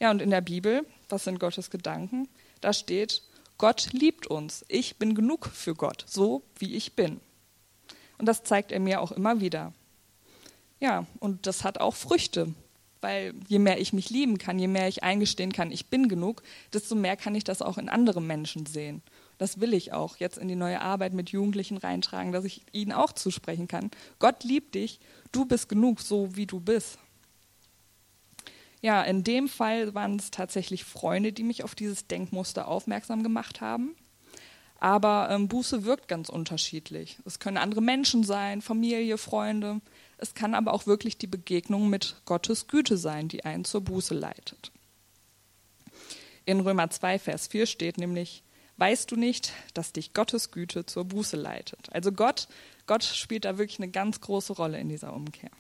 Ja, 0.01 0.11
und 0.11 0.23
in 0.23 0.31
der 0.31 0.41
Bibel, 0.41 0.87
was 1.09 1.25
sind 1.25 1.39
Gottes 1.39 1.71
Gedanken? 1.71 2.29
Da 2.61 2.73
steht, 2.73 3.23
Gott 3.59 3.93
liebt 3.93 4.27
uns. 4.27 4.65
Ich 4.69 4.97
bin 4.99 5.15
genug 5.15 5.47
für 5.47 5.75
Gott, 5.75 6.05
so 6.09 6.43
wie 6.59 6.75
ich 6.75 6.97
bin. 6.97 7.21
Und 8.19 8.27
das 8.27 8.43
zeigt 8.43 8.73
er 8.73 8.81
mir 8.81 9.01
auch 9.01 9.13
immer 9.13 9.41
wieder. 9.41 9.73
Ja, 10.81 11.07
und 11.21 11.47
das 11.47 11.65
hat 11.65 11.79
auch 11.81 11.95
Früchte, 11.95 12.53
weil 13.01 13.35
je 13.49 13.59
mehr 13.59 13.81
ich 13.81 13.93
mich 13.93 14.11
lieben 14.11 14.39
kann, 14.39 14.59
je 14.59 14.67
mehr 14.67 14.89
ich 14.89 15.03
eingestehen 15.03 15.53
kann, 15.53 15.71
ich 15.71 15.87
bin 15.87 16.09
genug, 16.09 16.43
desto 16.73 16.95
mehr 16.95 17.17
kann 17.17 17.35
ich 17.35 17.45
das 17.45 17.63
auch 17.63 17.79
in 17.79 17.89
anderen 17.89 18.27
Menschen 18.27 18.67
sehen. 18.67 19.03
Das 19.39 19.61
will 19.61 19.75
ich 19.75 19.93
auch 19.93 20.17
jetzt 20.17 20.39
in 20.39 20.49
die 20.49 20.57
neue 20.57 20.81
Arbeit 20.81 21.13
mit 21.13 21.31
Jugendlichen 21.31 21.77
reintragen, 21.77 22.33
dass 22.33 22.45
ich 22.45 22.63
ihnen 22.73 22.93
auch 22.93 23.13
zusprechen 23.13 23.69
kann. 23.69 23.91
Gott 24.19 24.45
liebt 24.45 24.75
dich, 24.75 25.01
du 25.33 25.45
bist 25.45 25.69
genug, 25.69 26.01
so 26.01 26.37
wie 26.37 26.47
du 26.47 26.61
bist. 26.61 26.99
Ja, 28.81 29.03
in 29.03 29.25
dem 29.25 29.49
Fall 29.49 29.95
waren 29.95 30.17
es 30.17 30.31
tatsächlich 30.31 30.85
Freunde, 30.85 31.33
die 31.33 31.43
mich 31.43 31.65
auf 31.65 31.75
dieses 31.75 32.07
Denkmuster 32.07 32.69
aufmerksam 32.69 33.23
gemacht 33.23 33.61
haben. 33.61 33.97
Aber 34.79 35.29
ähm, 35.31 35.49
Buße 35.49 35.85
wirkt 35.85 36.09
ganz 36.09 36.29
unterschiedlich. 36.29 37.19
Es 37.25 37.39
können 37.39 37.57
andere 37.57 37.81
Menschen 37.81 38.25
sein, 38.25 38.61
Familie, 38.61 39.17
Freunde. 39.17 39.81
Es 40.19 40.35
kann 40.35 40.55
aber 40.55 40.75
auch 40.75 40.87
wirklich 40.87 41.17
die 41.17 41.27
Begegnung 41.27 41.89
mit 41.89 42.17
Gottes 42.27 42.67
Güte 42.67 42.99
sein, 42.99 43.29
die 43.29 43.47
einen 43.47 43.65
zur 43.65 43.81
Buße 43.81 44.13
leitet. 44.13 44.71
In 46.45 46.61
Römer 46.61 46.91
2, 46.91 47.19
Vers 47.19 47.47
4 47.47 47.65
steht 47.65 47.97
nämlich, 47.97 48.43
weißt 48.77 49.11
du 49.11 49.17
nicht, 49.17 49.53
dass 49.75 49.93
dich 49.93 50.13
Gottes 50.13 50.51
Güte 50.51 50.87
zur 50.87 51.05
Buße 51.05 51.37
leitet. 51.37 51.93
Also 51.93 52.13
Gott, 52.13 52.49
Gott 52.87 53.05
spielt 53.05 53.45
da 53.45 53.59
wirklich 53.59 53.79
eine 53.79 53.91
ganz 53.91 54.21
große 54.21 54.55
Rolle 54.55 54.79
in 54.79 54.89
dieser 54.89 55.13
Umkehr. 55.13 55.51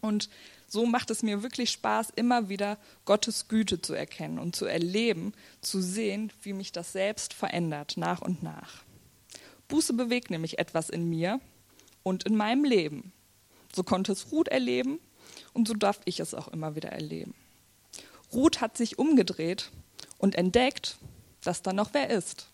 Und 0.00 0.28
so 0.66 0.84
macht 0.86 1.10
es 1.10 1.22
mir 1.22 1.42
wirklich 1.42 1.70
Spaß, 1.70 2.10
immer 2.16 2.48
wieder 2.48 2.78
Gottes 3.04 3.46
Güte 3.48 3.80
zu 3.80 3.94
erkennen 3.94 4.38
und 4.38 4.56
zu 4.56 4.64
erleben, 4.66 5.32
zu 5.60 5.80
sehen, 5.80 6.32
wie 6.42 6.54
mich 6.54 6.72
das 6.72 6.92
selbst 6.92 7.34
verändert, 7.34 7.96
nach 7.96 8.20
und 8.20 8.42
nach. 8.42 8.82
Buße 9.68 9.92
bewegt 9.92 10.30
nämlich 10.30 10.58
etwas 10.58 10.90
in 10.90 11.08
mir 11.08 11.40
und 12.02 12.24
in 12.24 12.36
meinem 12.36 12.64
Leben. 12.64 13.12
So 13.74 13.84
konnte 13.84 14.12
es 14.12 14.32
Ruth 14.32 14.48
erleben 14.48 14.98
und 15.52 15.68
so 15.68 15.74
darf 15.74 16.00
ich 16.04 16.20
es 16.20 16.34
auch 16.34 16.48
immer 16.48 16.74
wieder 16.74 16.90
erleben. 16.90 17.34
Ruth 18.32 18.60
hat 18.60 18.76
sich 18.76 18.98
umgedreht 18.98 19.70
und 20.18 20.34
entdeckt, 20.34 20.98
dass 21.42 21.62
da 21.62 21.72
noch 21.72 21.92
wer 21.92 22.10
ist. 22.10 22.48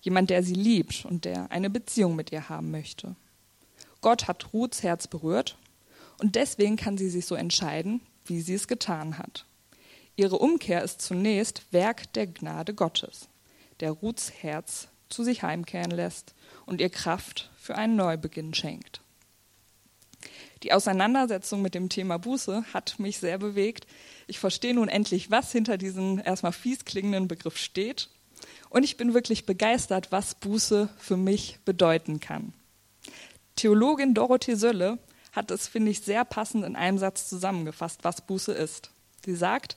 Jemand, 0.00 0.30
der 0.30 0.42
sie 0.42 0.54
liebt 0.54 1.04
und 1.04 1.24
der 1.24 1.50
eine 1.50 1.70
Beziehung 1.70 2.16
mit 2.16 2.32
ihr 2.32 2.48
haben 2.48 2.70
möchte. 2.70 3.14
Gott 4.00 4.26
hat 4.26 4.52
Ruths 4.52 4.82
Herz 4.82 5.06
berührt 5.06 5.56
und 6.20 6.34
deswegen 6.34 6.76
kann 6.76 6.98
sie 6.98 7.08
sich 7.08 7.26
so 7.26 7.34
entscheiden, 7.34 8.00
wie 8.24 8.40
sie 8.40 8.54
es 8.54 8.68
getan 8.68 9.18
hat. 9.18 9.46
Ihre 10.16 10.38
Umkehr 10.38 10.82
ist 10.82 11.00
zunächst 11.00 11.72
Werk 11.72 12.12
der 12.14 12.26
Gnade 12.26 12.74
Gottes, 12.74 13.28
der 13.80 13.92
Ruths 13.92 14.32
Herz 14.42 14.88
zu 15.08 15.24
sich 15.24 15.42
heimkehren 15.42 15.90
lässt 15.90 16.34
und 16.66 16.80
ihr 16.80 16.90
Kraft 16.90 17.50
für 17.56 17.76
einen 17.76 17.96
Neubeginn 17.96 18.54
schenkt. 18.54 19.01
Die 20.62 20.72
Auseinandersetzung 20.72 21.60
mit 21.60 21.74
dem 21.74 21.88
Thema 21.88 22.18
Buße 22.18 22.64
hat 22.72 22.98
mich 22.98 23.18
sehr 23.18 23.38
bewegt. 23.38 23.86
Ich 24.28 24.38
verstehe 24.38 24.74
nun 24.74 24.88
endlich, 24.88 25.30
was 25.30 25.50
hinter 25.50 25.76
diesem 25.76 26.20
erstmal 26.24 26.52
fies 26.52 26.84
klingenden 26.84 27.26
Begriff 27.26 27.56
steht. 27.56 28.10
Und 28.70 28.84
ich 28.84 28.96
bin 28.96 29.12
wirklich 29.12 29.44
begeistert, 29.44 30.12
was 30.12 30.36
Buße 30.36 30.88
für 30.98 31.16
mich 31.16 31.58
bedeuten 31.64 32.20
kann. 32.20 32.52
Theologin 33.56 34.14
Dorothee 34.14 34.54
Sölle 34.54 34.98
hat 35.32 35.50
es, 35.50 35.66
finde 35.66 35.90
ich, 35.90 36.00
sehr 36.00 36.24
passend 36.24 36.64
in 36.64 36.76
einem 36.76 36.98
Satz 36.98 37.28
zusammengefasst, 37.28 38.04
was 38.04 38.26
Buße 38.26 38.52
ist. 38.52 38.90
Sie 39.24 39.34
sagt, 39.34 39.76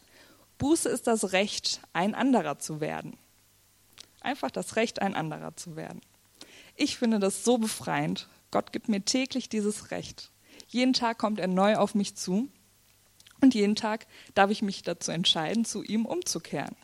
Buße 0.60 0.88
ist 0.88 1.08
das 1.08 1.32
Recht, 1.34 1.82
ein 1.94 2.14
anderer 2.14 2.60
zu 2.60 2.80
werden. 2.80 3.18
Einfach 4.22 4.52
das 4.52 4.76
Recht, 4.76 5.02
ein 5.02 5.16
anderer 5.16 5.56
zu 5.56 5.76
werden. 5.76 6.02
Ich 6.76 6.98
finde 6.98 7.20
das 7.20 7.44
so 7.44 7.58
befreiend. 7.58 8.28
Gott 8.52 8.72
gibt 8.72 8.88
mir 8.88 9.04
täglich 9.04 9.50
dieses 9.50 9.92
Recht. 9.92 10.32
Jeden 10.68 10.94
Tag 10.94 11.18
kommt 11.18 11.40
er 11.40 11.48
neu 11.48 11.76
auf 11.76 11.96
mich 11.96 12.16
zu 12.16 12.50
und 13.42 13.54
jeden 13.54 13.76
Tag 13.76 14.08
darf 14.34 14.50
ich 14.50 14.62
mich 14.62 14.84
dazu 14.84 15.12
entscheiden, 15.12 15.66
zu 15.66 15.84
ihm 15.84 16.06
umzukehren. 16.06 16.76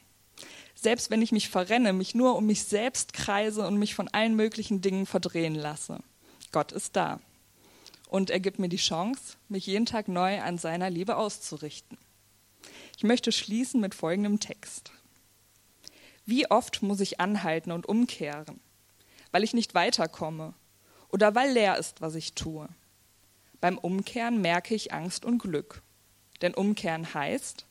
Selbst 0.75 1.09
wenn 1.09 1.21
ich 1.21 1.31
mich 1.31 1.49
verrenne, 1.49 1.93
mich 1.93 2.15
nur 2.15 2.35
um 2.35 2.45
mich 2.45 2.63
selbst 2.63 3.13
kreise 3.13 3.67
und 3.67 3.77
mich 3.77 3.95
von 3.95 4.07
allen 4.07 4.35
möglichen 4.35 4.81
Dingen 4.81 5.05
verdrehen 5.05 5.55
lasse. 5.55 5.99
Gott 6.51 6.71
ist 6.71 6.95
da. 6.95 7.19
Und 8.09 8.29
er 8.29 8.39
gibt 8.39 8.59
mir 8.59 8.67
die 8.67 8.77
Chance, 8.77 9.37
mich 9.47 9.67
jeden 9.67 9.85
Tag 9.85 10.07
neu 10.07 10.41
an 10.41 10.57
seiner 10.57 10.89
Liebe 10.89 11.15
auszurichten. 11.17 11.97
Ich 12.97 13.03
möchte 13.03 13.31
schließen 13.31 13.79
mit 13.79 13.95
folgendem 13.95 14.39
Text. 14.39 14.91
Wie 16.25 16.49
oft 16.49 16.81
muss 16.81 16.99
ich 16.99 17.19
anhalten 17.19 17.71
und 17.71 17.87
umkehren, 17.87 18.59
weil 19.31 19.43
ich 19.43 19.53
nicht 19.53 19.73
weiterkomme 19.73 20.53
oder 21.09 21.35
weil 21.35 21.51
leer 21.51 21.77
ist, 21.77 22.01
was 22.01 22.15
ich 22.15 22.33
tue? 22.33 22.67
Beim 23.61 23.77
Umkehren 23.77 24.41
merke 24.41 24.75
ich 24.75 24.91
Angst 24.91 25.23
und 25.23 25.37
Glück. 25.37 25.83
Denn 26.41 26.55
Umkehren 26.55 27.13
heißt, 27.13 27.67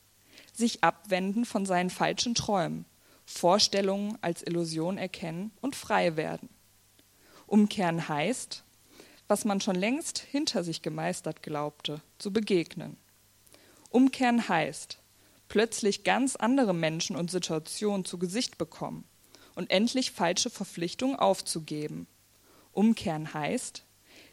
sich 0.53 0.83
abwenden 0.83 1.45
von 1.45 1.65
seinen 1.65 1.89
falschen 1.89 2.33
Träumen, 2.33 2.85
Vorstellungen 3.25 4.17
als 4.21 4.41
Illusion 4.41 4.97
erkennen 4.97 5.51
und 5.61 5.75
frei 5.75 6.15
werden. 6.15 6.49
Umkehren 7.45 8.07
heißt, 8.07 8.63
was 9.27 9.45
man 9.45 9.61
schon 9.61 9.75
längst 9.75 10.19
hinter 10.19 10.63
sich 10.63 10.81
gemeistert 10.81 11.43
glaubte, 11.43 12.01
zu 12.17 12.31
begegnen. 12.31 12.97
Umkehren 13.89 14.47
heißt, 14.47 14.99
plötzlich 15.49 16.05
ganz 16.05 16.37
andere 16.37 16.73
Menschen 16.73 17.17
und 17.17 17.29
Situationen 17.29 18.05
zu 18.05 18.17
Gesicht 18.17 18.57
bekommen 18.57 19.03
und 19.55 19.69
endlich 19.69 20.11
falsche 20.11 20.49
Verpflichtungen 20.49 21.17
aufzugeben. 21.17 22.07
Umkehren 22.71 23.33
heißt, 23.33 23.85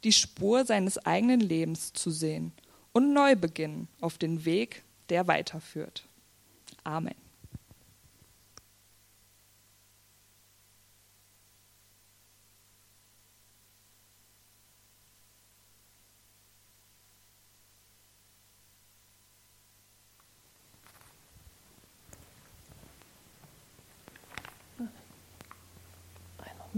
die 0.05 0.13
Spur 0.13 0.65
seines 0.65 0.99
eigenen 0.99 1.41
Lebens 1.41 1.93
zu 1.93 2.11
sehen 2.11 2.53
und 2.93 3.13
neu 3.13 3.37
beginnen 3.37 3.89
auf 4.01 4.19
den 4.19 4.45
Weg, 4.45 4.83
der 5.09 5.27
weiterführt. 5.27 6.05
Amen. 6.85 7.15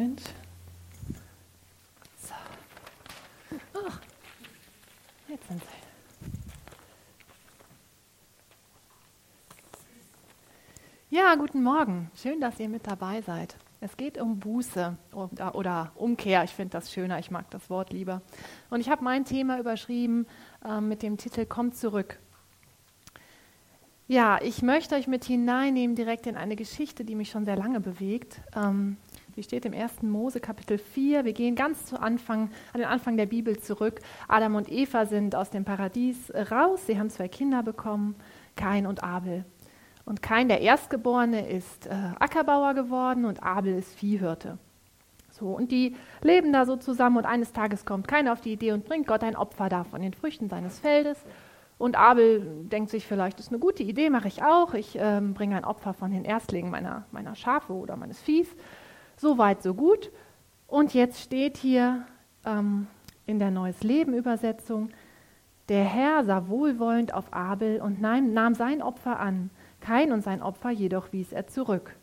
Mensch. 0.01 0.23
So. 2.17 2.35
Oh, 3.75 3.91
jetzt 5.29 5.47
sind 5.47 5.61
sie. 5.61 5.69
Ja, 11.15 11.30
guten 11.41 11.63
Morgen. 11.63 12.11
Schön, 12.15 12.39
dass 12.39 12.61
ihr 12.61 12.69
mit 12.69 12.87
dabei 12.87 13.23
seid. 13.23 13.57
Es 13.81 13.97
geht 13.97 14.21
um 14.21 14.39
Buße 14.39 14.95
oder, 15.15 15.55
oder 15.55 15.91
Umkehr. 15.95 16.45
Ich 16.45 16.51
finde 16.51 16.73
das 16.73 16.93
schöner, 16.93 17.19
ich 17.19 17.31
mag 17.31 17.51
das 17.51 17.71
Wort 17.71 17.95
lieber. 17.95 18.21
Und 18.69 18.81
ich 18.81 18.91
habe 18.91 19.03
mein 19.03 19.25
Thema 19.25 19.59
überschrieben 19.59 20.27
äh, 20.63 20.83
mit 20.83 21.03
dem 21.03 21.17
Titel 21.17 21.47
Kommt 21.47 21.77
zurück. 21.77 22.19
Ja, 24.07 24.39
ich 24.43 24.61
möchte 24.61 24.97
euch 24.97 25.07
mit 25.07 25.25
hineinnehmen 25.25 25.97
direkt 25.97 26.27
in 26.27 26.37
eine 26.37 26.57
Geschichte, 26.57 27.07
die 27.07 27.15
mich 27.15 27.31
schon 27.31 27.47
sehr 27.47 27.57
lange 27.57 27.81
bewegt. 27.81 28.43
Ähm, 28.55 28.99
die 29.35 29.43
steht 29.43 29.65
im 29.65 29.73
1. 29.73 30.03
Mose 30.03 30.41
Kapitel 30.41 30.77
4. 30.77 31.25
Wir 31.25 31.33
gehen 31.33 31.55
ganz 31.55 31.87
zu 31.87 31.99
Anfang, 31.99 32.51
an 32.75 32.81
den 32.81 32.89
Anfang 32.89 33.17
der 33.17 33.25
Bibel 33.25 33.59
zurück. 33.59 34.01
Adam 34.29 34.57
und 34.57 34.71
Eva 34.71 35.07
sind 35.07 35.35
aus 35.35 35.49
dem 35.49 35.65
Paradies 35.65 36.31
raus. 36.51 36.81
Sie 36.87 36.99
haben 36.99 37.09
zwei 37.09 37.29
Kinder 37.29 37.63
bekommen, 37.63 38.15
Kain 38.57 38.87
und 38.87 39.03
Abel. 39.03 39.47
Und 40.11 40.23
Kain, 40.23 40.49
der 40.49 40.61
Erstgeborene, 40.61 41.49
ist 41.49 41.87
äh, 41.87 41.91
Ackerbauer 42.19 42.75
geworden 42.75 43.25
und 43.25 43.45
Abel 43.45 43.79
ist 43.79 43.95
Viehhirte. 43.95 44.59
So, 45.31 45.47
und 45.47 45.71
die 45.71 45.95
leben 46.21 46.53
da 46.53 46.67
so 46.67 46.75
zusammen 46.75 47.19
und 47.19 47.27
eines 47.27 47.53
Tages 47.53 47.85
kommt 47.85 48.09
keiner 48.09 48.33
auf 48.33 48.41
die 48.41 48.55
Idee 48.55 48.73
und 48.73 48.85
bringt 48.85 49.07
Gott 49.07 49.23
ein 49.23 49.37
Opfer 49.37 49.69
da 49.69 49.85
von 49.85 50.03
den 50.03 50.13
Früchten 50.13 50.49
seines 50.49 50.81
Feldes. 50.81 51.17
Und 51.79 51.97
Abel 51.97 52.41
denkt 52.65 52.91
sich 52.91 53.07
vielleicht, 53.07 53.39
das 53.39 53.47
ist 53.47 53.53
eine 53.53 53.61
gute 53.61 53.85
Idee, 53.85 54.11
mache 54.11 54.27
ich 54.27 54.43
auch. 54.43 54.75
Ich 54.75 54.99
ähm, 54.99 55.33
bringe 55.33 55.57
ein 55.57 55.65
Opfer 55.65 55.95
von 55.95 56.11
den 56.11 56.25
Erstlingen 56.25 56.73
meiner, 56.73 57.05
meiner 57.13 57.37
Schafe 57.37 57.73
oder 57.73 57.95
meines 57.95 58.21
Viehs. 58.21 58.49
So 59.17 59.39
weit, 59.39 59.63
so 59.63 59.75
gut. 59.75 60.11
Und 60.67 60.93
jetzt 60.93 61.21
steht 61.21 61.57
hier 61.57 62.05
ähm, 62.45 62.89
in 63.27 63.39
der 63.39 63.53
Neues 63.53 63.85
Leben 63.85 64.15
Übersetzung, 64.15 64.91
der 65.69 65.85
Herr 65.85 66.25
sah 66.25 66.49
wohlwollend 66.49 67.15
auf 67.15 67.33
Abel 67.33 67.81
und 67.81 68.01
nahm, 68.01 68.33
nahm 68.33 68.57
sein 68.57 68.83
Opfer 68.83 69.21
an 69.21 69.51
kein 69.81 70.13
und 70.13 70.23
sein 70.23 70.43
Opfer 70.43 70.71
jedoch 70.71 71.13
wies 71.13 71.33
er 71.33 71.47
zurück. 71.47 71.97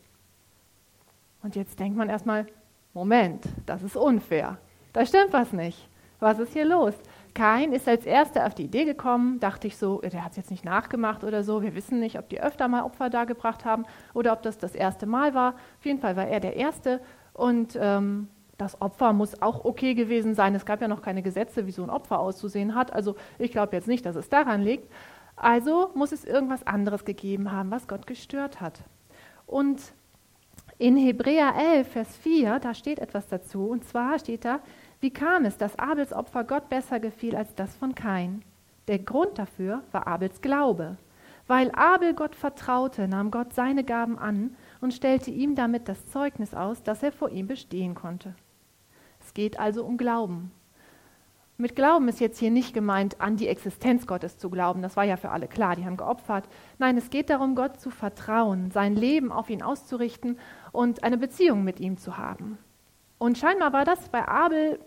Und 1.44 1.56
jetzt 1.56 1.80
denkt 1.80 1.98
man 1.98 2.10
erstmal, 2.10 2.48
Moment, 2.94 3.46
das 3.66 3.84
ist 3.84 3.96
unfair. 3.96 4.58
Da 4.94 5.06
stimmt 5.06 5.34
was 5.34 5.54
nicht. 5.54 5.88
Was 6.20 6.40
ist 6.40 6.54
hier 6.54 6.66
los? 6.66 6.96
Kain 7.36 7.72
ist 7.72 7.88
als 7.88 8.08
erster 8.08 8.48
auf 8.48 8.56
die 8.56 8.64
Idee 8.64 8.86
gekommen, 8.86 9.40
dachte 9.40 9.68
ich 9.68 9.78
so, 9.78 10.02
der 10.02 10.26
hat 10.26 10.32
es 10.32 10.38
jetzt 10.38 10.50
nicht 10.50 10.66
nachgemacht 10.66 11.24
oder 11.24 11.44
so. 11.44 11.62
Wir 11.62 11.76
wissen 11.76 12.00
nicht, 12.00 12.18
ob 12.18 12.28
die 12.30 12.42
öfter 12.42 12.68
mal 12.68 12.82
Opfer 12.82 13.12
dargebracht 13.12 13.64
haben 13.64 13.86
oder 14.16 14.34
ob 14.34 14.42
das 14.42 14.58
das 14.58 14.74
erste 14.74 15.06
Mal 15.06 15.36
war. 15.36 15.54
Auf 15.78 15.86
jeden 15.86 16.00
Fall 16.00 16.16
war 16.16 16.28
er 16.28 16.40
der 16.40 16.56
Erste 16.56 17.00
und 17.34 17.78
ähm, 17.80 18.30
das 18.58 18.82
Opfer 18.82 19.14
muss 19.14 19.40
auch 19.44 19.66
okay 19.66 19.94
gewesen 19.94 20.34
sein. 20.34 20.56
Es 20.56 20.66
gab 20.66 20.82
ja 20.82 20.88
noch 20.88 21.04
keine 21.04 21.22
Gesetze, 21.22 21.68
wie 21.68 21.72
so 21.72 21.84
ein 21.84 21.92
Opfer 21.92 22.20
auszusehen 22.20 22.74
hat. 22.74 22.92
Also 22.92 23.16
ich 23.38 23.52
glaube 23.52 23.76
jetzt 23.76 23.88
nicht, 23.88 24.04
dass 24.08 24.16
es 24.16 24.30
daran 24.30 24.64
liegt. 24.64 24.92
Also 25.38 25.92
muss 25.94 26.12
es 26.12 26.26
irgendwas 26.26 26.66
anderes 26.66 27.06
gegeben 27.06 27.52
haben, 27.52 27.72
was 27.72 27.88
Gott 27.88 28.08
gestört 28.08 28.60
hat. 28.60 28.82
Und 29.46 29.94
in 30.80 30.98
Hebräer 30.98 31.56
11, 31.56 31.88
Vers 31.88 32.18
4, 32.18 32.60
da 32.60 32.74
steht 32.74 33.00
etwas 33.00 33.28
dazu. 33.28 33.68
Und 33.68 33.86
zwar 33.86 34.20
steht 34.20 34.46
da, 34.46 34.60
wie 35.00 35.12
kam 35.12 35.46
es, 35.46 35.58
dass 35.58 35.78
Abels 35.80 36.12
Opfer 36.12 36.44
Gott 36.44 36.70
besser 36.70 37.00
gefiel 37.00 37.36
als 37.36 37.54
das 37.56 37.76
von 37.76 37.96
Kain? 37.96 38.44
Der 38.88 39.00
Grund 39.00 39.38
dafür 39.38 39.84
war 39.92 40.08
Abels 40.08 40.42
Glaube. 40.42 40.98
Weil 41.46 41.72
Abel 41.72 42.14
Gott 42.14 42.36
vertraute, 42.36 43.08
nahm 43.08 43.32
Gott 43.32 43.54
seine 43.54 43.84
Gaben 43.84 44.18
an 44.18 44.56
und 44.82 44.94
stellte 44.94 45.32
ihm 45.32 45.56
damit 45.56 45.88
das 45.88 46.08
Zeugnis 46.08 46.54
aus, 46.54 46.84
dass 46.84 47.04
er 47.04 47.12
vor 47.12 47.30
ihm 47.30 47.48
bestehen 47.48 47.96
konnte. 47.96 48.36
Es 49.20 49.34
geht 49.34 49.60
also 49.60 49.86
um 49.86 49.98
Glauben. 49.98 50.52
Mit 51.60 51.76
Glauben 51.76 52.08
ist 52.08 52.20
jetzt 52.20 52.38
hier 52.38 52.52
nicht 52.52 52.76
gemeint, 52.76 53.20
an 53.20 53.36
die 53.36 53.48
Existenz 53.48 54.06
Gottes 54.06 54.38
zu 54.38 54.52
glauben. 54.52 54.84
Das 54.84 54.96
war 54.96 55.06
ja 55.06 55.18
für 55.18 55.32
alle 55.32 55.48
klar, 55.48 55.76
die 55.76 55.86
haben 55.86 55.98
geopfert. 55.98 56.48
Nein, 56.78 56.98
es 56.98 57.10
geht 57.10 57.32
darum, 57.32 57.56
Gott 57.56 57.80
zu 57.80 57.90
vertrauen, 57.90 58.70
sein 58.70 58.96
Leben 58.96 59.32
auf 59.32 59.50
ihn 59.50 59.64
auszurichten 59.64 60.38
und 60.72 61.04
eine 61.04 61.18
Beziehung 61.18 61.64
mit 61.64 61.80
ihm 61.80 61.98
zu 61.98 62.18
haben. 62.20 62.60
Und 63.18 63.40
scheinbar 63.40 63.74
war 63.74 63.86
das 63.86 64.10
bei 64.10 64.28
Abel 64.28 64.80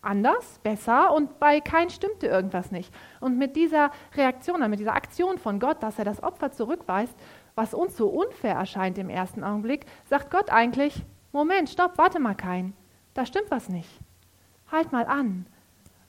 anders, 0.00 0.60
besser 0.62 1.12
und 1.12 1.38
bei 1.38 1.60
Kain 1.60 1.90
stimmte 1.90 2.26
irgendwas 2.26 2.70
nicht. 2.70 2.90
Und 3.20 3.36
mit 3.36 3.54
dieser 3.54 3.90
Reaktion, 4.16 4.68
mit 4.70 4.80
dieser 4.80 4.94
Aktion 4.94 5.36
von 5.36 5.60
Gott, 5.60 5.82
dass 5.82 5.98
er 5.98 6.06
das 6.06 6.22
Opfer 6.22 6.52
zurückweist, 6.52 7.14
was 7.54 7.74
uns 7.74 7.98
so 7.98 8.08
unfair 8.08 8.54
erscheint 8.54 8.96
im 8.96 9.10
ersten 9.10 9.44
Augenblick, 9.44 9.84
sagt 10.06 10.30
Gott 10.30 10.48
eigentlich, 10.48 11.04
Moment, 11.32 11.68
stopp, 11.68 11.98
warte 11.98 12.18
mal 12.18 12.34
Kain, 12.34 12.72
da 13.12 13.26
stimmt 13.26 13.50
was 13.50 13.68
nicht. 13.68 13.90
Halt 14.72 14.90
mal 14.90 15.04
an, 15.04 15.44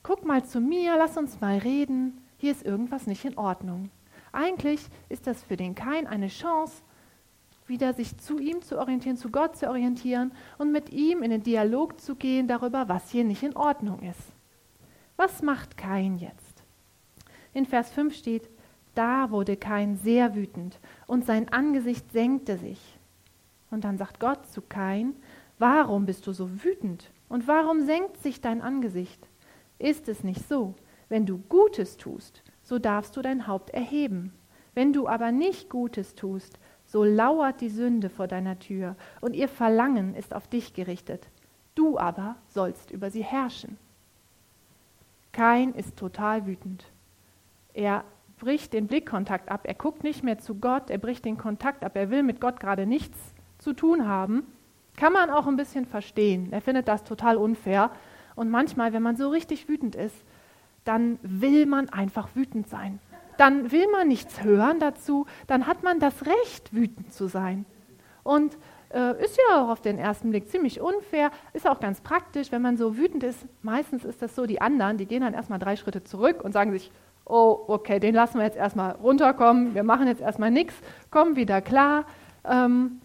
guck 0.06 0.24
mal 0.24 0.44
zu 0.44 0.60
mir, 0.60 0.96
lass 0.96 1.16
uns 1.16 1.40
mal 1.40 1.58
reden, 1.58 2.16
hier 2.38 2.52
ist 2.52 2.64
irgendwas 2.64 3.08
nicht 3.08 3.24
in 3.24 3.36
Ordnung. 3.36 3.90
Eigentlich 4.30 4.80
ist 5.08 5.26
das 5.26 5.42
für 5.42 5.56
den 5.56 5.74
Kain 5.74 6.06
eine 6.06 6.28
Chance, 6.28 6.82
wieder 7.66 7.92
sich 7.92 8.16
zu 8.18 8.38
ihm 8.38 8.62
zu 8.62 8.78
orientieren, 8.78 9.16
zu 9.16 9.30
Gott 9.30 9.56
zu 9.56 9.68
orientieren 9.68 10.30
und 10.58 10.70
mit 10.70 10.90
ihm 10.90 11.24
in 11.24 11.32
den 11.32 11.42
Dialog 11.42 12.00
zu 12.00 12.14
gehen 12.14 12.46
darüber, 12.46 12.88
was 12.88 13.10
hier 13.10 13.24
nicht 13.24 13.42
in 13.42 13.56
Ordnung 13.56 14.00
ist. 14.02 14.32
Was 15.16 15.42
macht 15.42 15.76
Kain 15.76 16.18
jetzt? 16.18 16.62
In 17.52 17.66
Vers 17.66 17.90
5 17.90 18.14
steht, 18.14 18.48
da 18.94 19.32
wurde 19.32 19.56
Kain 19.56 19.96
sehr 19.96 20.36
wütend 20.36 20.78
und 21.08 21.24
sein 21.24 21.48
Angesicht 21.48 22.12
senkte 22.12 22.58
sich. 22.58 22.80
Und 23.72 23.82
dann 23.82 23.98
sagt 23.98 24.20
Gott 24.20 24.46
zu 24.46 24.62
Kain, 24.62 25.16
warum 25.58 26.06
bist 26.06 26.28
du 26.28 26.32
so 26.32 26.62
wütend 26.62 27.10
und 27.28 27.48
warum 27.48 27.84
senkt 27.84 28.22
sich 28.22 28.40
dein 28.40 28.62
Angesicht? 28.62 29.26
Ist 29.78 30.08
es 30.08 30.24
nicht 30.24 30.48
so? 30.48 30.74
Wenn 31.08 31.26
du 31.26 31.38
Gutes 31.38 31.96
tust, 31.96 32.42
so 32.62 32.78
darfst 32.78 33.16
du 33.16 33.22
dein 33.22 33.46
Haupt 33.46 33.70
erheben. 33.70 34.32
Wenn 34.74 34.92
du 34.92 35.08
aber 35.08 35.32
nicht 35.32 35.70
Gutes 35.70 36.14
tust, 36.14 36.58
so 36.84 37.04
lauert 37.04 37.60
die 37.60 37.68
Sünde 37.68 38.10
vor 38.10 38.28
deiner 38.28 38.58
Tür 38.58 38.96
und 39.20 39.34
ihr 39.34 39.48
Verlangen 39.48 40.14
ist 40.14 40.34
auf 40.34 40.48
dich 40.48 40.74
gerichtet. 40.74 41.28
Du 41.74 41.98
aber 41.98 42.36
sollst 42.48 42.90
über 42.90 43.10
sie 43.10 43.24
herrschen. 43.24 43.78
Kain 45.32 45.74
ist 45.74 45.96
total 45.96 46.46
wütend. 46.46 46.84
Er 47.74 48.04
bricht 48.38 48.72
den 48.72 48.86
Blickkontakt 48.86 49.50
ab. 49.50 49.62
Er 49.64 49.74
guckt 49.74 50.02
nicht 50.02 50.22
mehr 50.22 50.38
zu 50.38 50.54
Gott. 50.54 50.90
Er 50.90 50.98
bricht 50.98 51.24
den 51.24 51.36
Kontakt 51.36 51.84
ab. 51.84 51.96
Er 51.96 52.10
will 52.10 52.22
mit 52.22 52.40
Gott 52.40 52.60
gerade 52.60 52.86
nichts 52.86 53.18
zu 53.58 53.72
tun 53.72 54.08
haben. 54.08 54.46
Kann 54.96 55.12
man 55.12 55.30
auch 55.30 55.46
ein 55.46 55.56
bisschen 55.56 55.84
verstehen. 55.84 56.52
Er 56.52 56.62
findet 56.62 56.88
das 56.88 57.04
total 57.04 57.36
unfair. 57.36 57.90
Und 58.36 58.50
manchmal, 58.50 58.92
wenn 58.92 59.02
man 59.02 59.16
so 59.16 59.28
richtig 59.30 59.68
wütend 59.68 59.96
ist, 59.96 60.14
dann 60.84 61.18
will 61.22 61.66
man 61.66 61.88
einfach 61.88 62.28
wütend 62.34 62.68
sein. 62.68 63.00
Dann 63.38 63.72
will 63.72 63.86
man 63.90 64.08
nichts 64.08 64.44
hören 64.44 64.78
dazu, 64.78 65.26
dann 65.46 65.66
hat 65.66 65.82
man 65.82 65.98
das 65.98 66.24
Recht, 66.24 66.72
wütend 66.72 67.12
zu 67.12 67.26
sein. 67.26 67.66
Und 68.22 68.56
äh, 68.90 69.22
ist 69.22 69.36
ja 69.36 69.62
auch 69.62 69.68
auf 69.68 69.80
den 69.80 69.98
ersten 69.98 70.30
Blick 70.30 70.48
ziemlich 70.48 70.80
unfair, 70.80 71.30
ist 71.52 71.68
auch 71.68 71.80
ganz 71.80 72.00
praktisch, 72.00 72.52
wenn 72.52 72.62
man 72.62 72.76
so 72.76 72.96
wütend 72.96 73.24
ist. 73.24 73.44
Meistens 73.62 74.04
ist 74.04 74.22
das 74.22 74.34
so, 74.34 74.46
die 74.46 74.60
anderen, 74.60 74.96
die 74.96 75.06
gehen 75.06 75.22
dann 75.22 75.34
erstmal 75.34 75.58
drei 75.58 75.76
Schritte 75.76 76.04
zurück 76.04 76.42
und 76.42 76.52
sagen 76.52 76.72
sich, 76.72 76.90
oh, 77.24 77.64
okay, 77.66 77.98
den 77.98 78.14
lassen 78.14 78.38
wir 78.38 78.44
jetzt 78.44 78.56
erstmal 78.56 78.92
runterkommen, 78.92 79.74
wir 79.74 79.82
machen 79.82 80.06
jetzt 80.06 80.22
erstmal 80.22 80.50
nichts, 80.50 80.74
kommen 81.10 81.36
wieder 81.36 81.60
klar. 81.60 82.06
Ähm, 82.44 83.00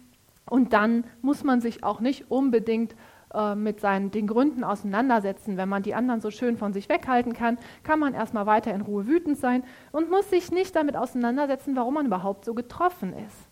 und 0.48 0.72
dann 0.72 1.04
muss 1.20 1.44
man 1.44 1.60
sich 1.60 1.82
auch 1.84 2.00
nicht 2.00 2.30
unbedingt 2.30 2.94
äh, 3.34 3.54
mit 3.54 3.80
seinen, 3.80 4.10
den 4.10 4.26
Gründen 4.26 4.64
auseinandersetzen. 4.64 5.56
Wenn 5.56 5.68
man 5.68 5.82
die 5.82 5.94
anderen 5.94 6.20
so 6.20 6.30
schön 6.30 6.56
von 6.56 6.72
sich 6.72 6.88
weghalten 6.88 7.32
kann, 7.32 7.58
kann 7.82 7.98
man 7.98 8.14
erstmal 8.14 8.46
weiter 8.46 8.74
in 8.74 8.80
Ruhe 8.80 9.06
wütend 9.06 9.38
sein 9.38 9.64
und 9.90 10.10
muss 10.10 10.30
sich 10.30 10.50
nicht 10.50 10.76
damit 10.76 10.96
auseinandersetzen, 10.96 11.76
warum 11.76 11.94
man 11.94 12.06
überhaupt 12.06 12.44
so 12.44 12.54
getroffen 12.54 13.12
ist. 13.12 13.48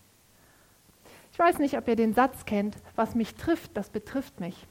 Ich 1.32 1.38
weiß 1.38 1.58
nicht, 1.58 1.78
ob 1.78 1.88
ihr 1.88 1.96
den 1.96 2.14
Satz 2.14 2.44
kennt, 2.44 2.76
was 2.96 3.14
mich 3.14 3.34
trifft, 3.34 3.76
das 3.76 3.90
betrifft 3.90 4.40
mich. 4.40 4.66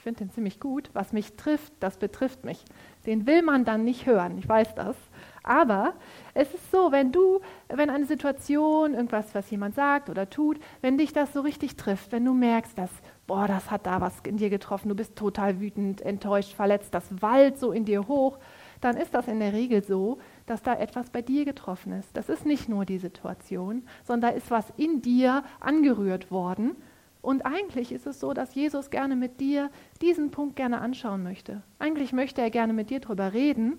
Ich 0.00 0.04
finde 0.04 0.20
den 0.20 0.30
ziemlich 0.30 0.60
gut. 0.60 0.88
Was 0.94 1.12
mich 1.12 1.36
trifft, 1.36 1.74
das 1.80 1.98
betrifft 1.98 2.42
mich. 2.42 2.64
Den 3.04 3.26
will 3.26 3.42
man 3.42 3.66
dann 3.66 3.84
nicht 3.84 4.06
hören, 4.06 4.38
ich 4.38 4.48
weiß 4.48 4.74
das. 4.74 4.96
Aber 5.42 5.92
es 6.32 6.54
ist 6.54 6.70
so, 6.70 6.90
wenn 6.90 7.12
du, 7.12 7.40
wenn 7.68 7.90
eine 7.90 8.06
Situation, 8.06 8.94
irgendwas, 8.94 9.34
was 9.34 9.50
jemand 9.50 9.74
sagt 9.74 10.08
oder 10.08 10.30
tut, 10.30 10.58
wenn 10.80 10.96
dich 10.96 11.12
das 11.12 11.34
so 11.34 11.42
richtig 11.42 11.76
trifft, 11.76 12.12
wenn 12.12 12.24
du 12.24 12.32
merkst, 12.32 12.78
dass 12.78 12.90
boah, 13.30 13.46
das 13.46 13.70
hat 13.70 13.86
da 13.86 14.00
was 14.00 14.18
in 14.26 14.38
dir 14.38 14.50
getroffen, 14.50 14.88
du 14.88 14.96
bist 14.96 15.14
total 15.14 15.60
wütend, 15.60 16.02
enttäuscht, 16.02 16.52
verletzt, 16.52 16.92
das 16.92 17.22
wallt 17.22 17.60
so 17.60 17.70
in 17.70 17.84
dir 17.84 18.08
hoch, 18.08 18.40
dann 18.80 18.96
ist 18.96 19.14
das 19.14 19.28
in 19.28 19.38
der 19.38 19.52
Regel 19.52 19.84
so, 19.84 20.18
dass 20.46 20.62
da 20.62 20.74
etwas 20.74 21.10
bei 21.10 21.22
dir 21.22 21.44
getroffen 21.44 21.92
ist. 21.92 22.08
Das 22.16 22.28
ist 22.28 22.44
nicht 22.44 22.68
nur 22.68 22.84
die 22.84 22.98
Situation, 22.98 23.84
sondern 24.02 24.32
da 24.32 24.36
ist 24.36 24.50
was 24.50 24.72
in 24.76 25.00
dir 25.00 25.44
angerührt 25.60 26.32
worden. 26.32 26.74
Und 27.22 27.46
eigentlich 27.46 27.92
ist 27.92 28.04
es 28.08 28.18
so, 28.18 28.32
dass 28.32 28.56
Jesus 28.56 28.90
gerne 28.90 29.14
mit 29.14 29.38
dir 29.38 29.70
diesen 30.02 30.32
Punkt 30.32 30.56
gerne 30.56 30.80
anschauen 30.80 31.22
möchte. 31.22 31.62
Eigentlich 31.78 32.12
möchte 32.12 32.42
er 32.42 32.50
gerne 32.50 32.72
mit 32.72 32.90
dir 32.90 32.98
darüber 32.98 33.32
reden 33.32 33.78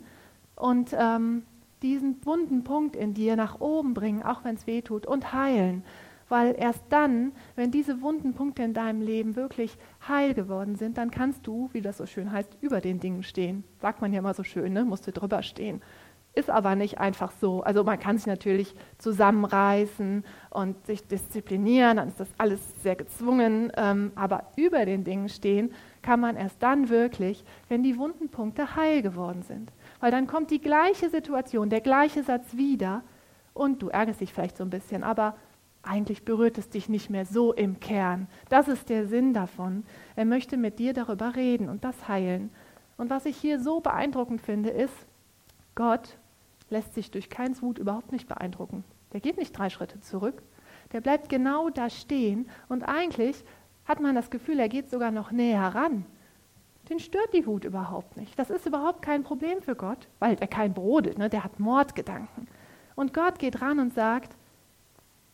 und 0.56 0.96
ähm, 0.98 1.44
diesen 1.82 2.26
wunden 2.26 2.64
Punkt 2.64 2.96
in 2.96 3.14
dir 3.14 3.36
nach 3.36 3.60
oben 3.60 3.94
bringen, 3.94 4.24
auch 4.24 4.46
wenn 4.46 4.56
es 4.56 4.66
weh 4.66 4.82
tut, 4.82 5.06
und 5.06 5.34
heilen 5.34 5.84
Weil 6.32 6.56
erst 6.58 6.86
dann, 6.88 7.34
wenn 7.58 7.72
diese 7.72 8.02
wunden 8.02 8.34
Punkte 8.34 8.64
in 8.64 8.74
deinem 8.74 9.02
Leben 9.02 9.36
wirklich 9.36 9.78
heil 10.08 10.34
geworden 10.34 10.78
sind, 10.78 10.98
dann 10.98 11.12
kannst 11.12 11.46
du, 11.46 11.70
wie 11.74 11.82
das 11.82 11.98
so 11.98 12.06
schön 12.06 12.32
heißt, 12.32 12.58
über 12.62 12.80
den 12.80 13.02
Dingen 13.02 13.22
stehen. 13.22 13.66
Sagt 13.82 14.00
man 14.00 14.14
ja 14.14 14.20
immer 14.20 14.34
so 14.34 14.44
schön, 14.44 14.72
ne? 14.72 14.86
musst 14.86 15.06
du 15.06 15.12
drüber 15.12 15.44
stehen. 15.44 15.82
Ist 16.34 16.50
aber 16.50 16.76
nicht 16.76 17.00
einfach 17.00 17.34
so. 17.42 17.64
Also 17.64 17.84
man 17.84 18.00
kann 18.00 18.18
sich 18.18 18.28
natürlich 18.28 18.74
zusammenreißen 18.98 20.24
und 20.52 20.86
sich 20.86 21.06
disziplinieren, 21.06 21.98
dann 21.98 22.08
ist 22.08 22.22
das 22.22 22.30
alles 22.38 22.62
sehr 22.82 22.96
gezwungen. 22.96 23.70
Ähm, 23.76 24.14
aber 24.16 24.46
über 24.56 24.86
den 24.86 25.04
Dingen 25.04 25.28
stehen 25.28 25.74
kann 26.02 26.22
man 26.22 26.38
erst 26.38 26.64
dann 26.64 26.88
wirklich, 26.88 27.44
wenn 27.68 27.84
die 27.84 27.98
wunden 27.98 28.30
Punkte 28.30 28.78
heil 28.78 29.02
geworden 29.02 29.44
sind. 29.44 29.74
Weil 30.00 30.12
dann 30.12 30.28
kommt 30.28 30.50
die 30.50 30.62
gleiche 30.62 31.10
Situation, 31.10 31.70
der 31.70 31.82
gleiche 31.82 32.24
Satz 32.24 32.56
wieder 32.56 33.04
und 33.54 33.82
du 33.82 33.90
ärgerst 33.90 34.22
dich 34.22 34.32
vielleicht 34.32 34.56
so 34.56 34.64
ein 34.64 34.70
bisschen, 34.70 35.04
aber 35.04 35.36
eigentlich 35.84 36.24
berührt 36.24 36.58
es 36.58 36.70
dich 36.70 36.90
nicht 36.90 37.10
mehr 37.10 37.26
so 37.26 37.54
im 37.54 37.80
Kern. 37.80 38.28
Das 38.50 38.68
ist 38.68 38.90
der 38.90 39.08
Sinn 39.08 39.34
davon. 39.34 39.84
Er 40.16 40.26
möchte 40.26 40.58
mit 40.58 40.80
dir 40.80 40.94
darüber 40.94 41.36
reden 41.36 41.70
und 41.70 41.84
das 41.84 42.08
heilen. 42.08 42.52
Und 42.98 43.10
was 43.10 43.26
ich 43.26 43.38
hier 43.38 43.60
so 43.60 43.80
beeindruckend 43.80 44.42
finde, 44.42 44.70
ist, 44.70 44.94
Gott 45.74 46.18
lässt 46.70 46.94
sich 46.94 47.10
durch 47.12 47.30
keins 47.30 47.62
Wut 47.62 47.80
überhaupt 47.80 48.12
nicht 48.12 48.28
beeindrucken. 48.28 48.84
Der 49.14 49.22
geht 49.22 49.38
nicht 49.38 49.58
drei 49.58 49.70
Schritte 49.70 50.00
zurück. 50.02 50.44
Der 50.94 51.02
bleibt 51.02 51.30
genau 51.30 51.70
da 51.70 51.90
stehen 51.90 52.50
und 52.70 52.84
eigentlich 52.84 53.44
hat 53.86 54.00
man 54.00 54.16
das 54.16 54.30
Gefühl, 54.30 54.60
er 54.60 54.70
geht 54.70 54.90
sogar 54.90 55.12
noch 55.12 55.32
näher 55.32 55.74
ran. 55.74 56.06
Den 56.90 57.00
stört 57.00 57.34
die 57.34 57.46
Wut 57.46 57.64
überhaupt 57.64 58.18
nicht. 58.18 58.38
Das 58.38 58.50
ist 58.50 58.66
überhaupt 58.66 59.02
kein 59.02 59.24
Problem 59.24 59.62
für 59.62 59.76
Gott, 59.76 60.08
weil 60.20 60.38
er 60.40 60.48
kein 60.48 60.74
brodelt, 60.74 61.18
ne? 61.18 61.30
der 61.30 61.44
hat 61.44 61.60
Mordgedanken. 61.60 62.48
Und 62.96 63.14
Gott 63.14 63.40
geht 63.40 63.62
ran 63.62 63.80
und 63.80 63.94
sagt, 63.94 64.36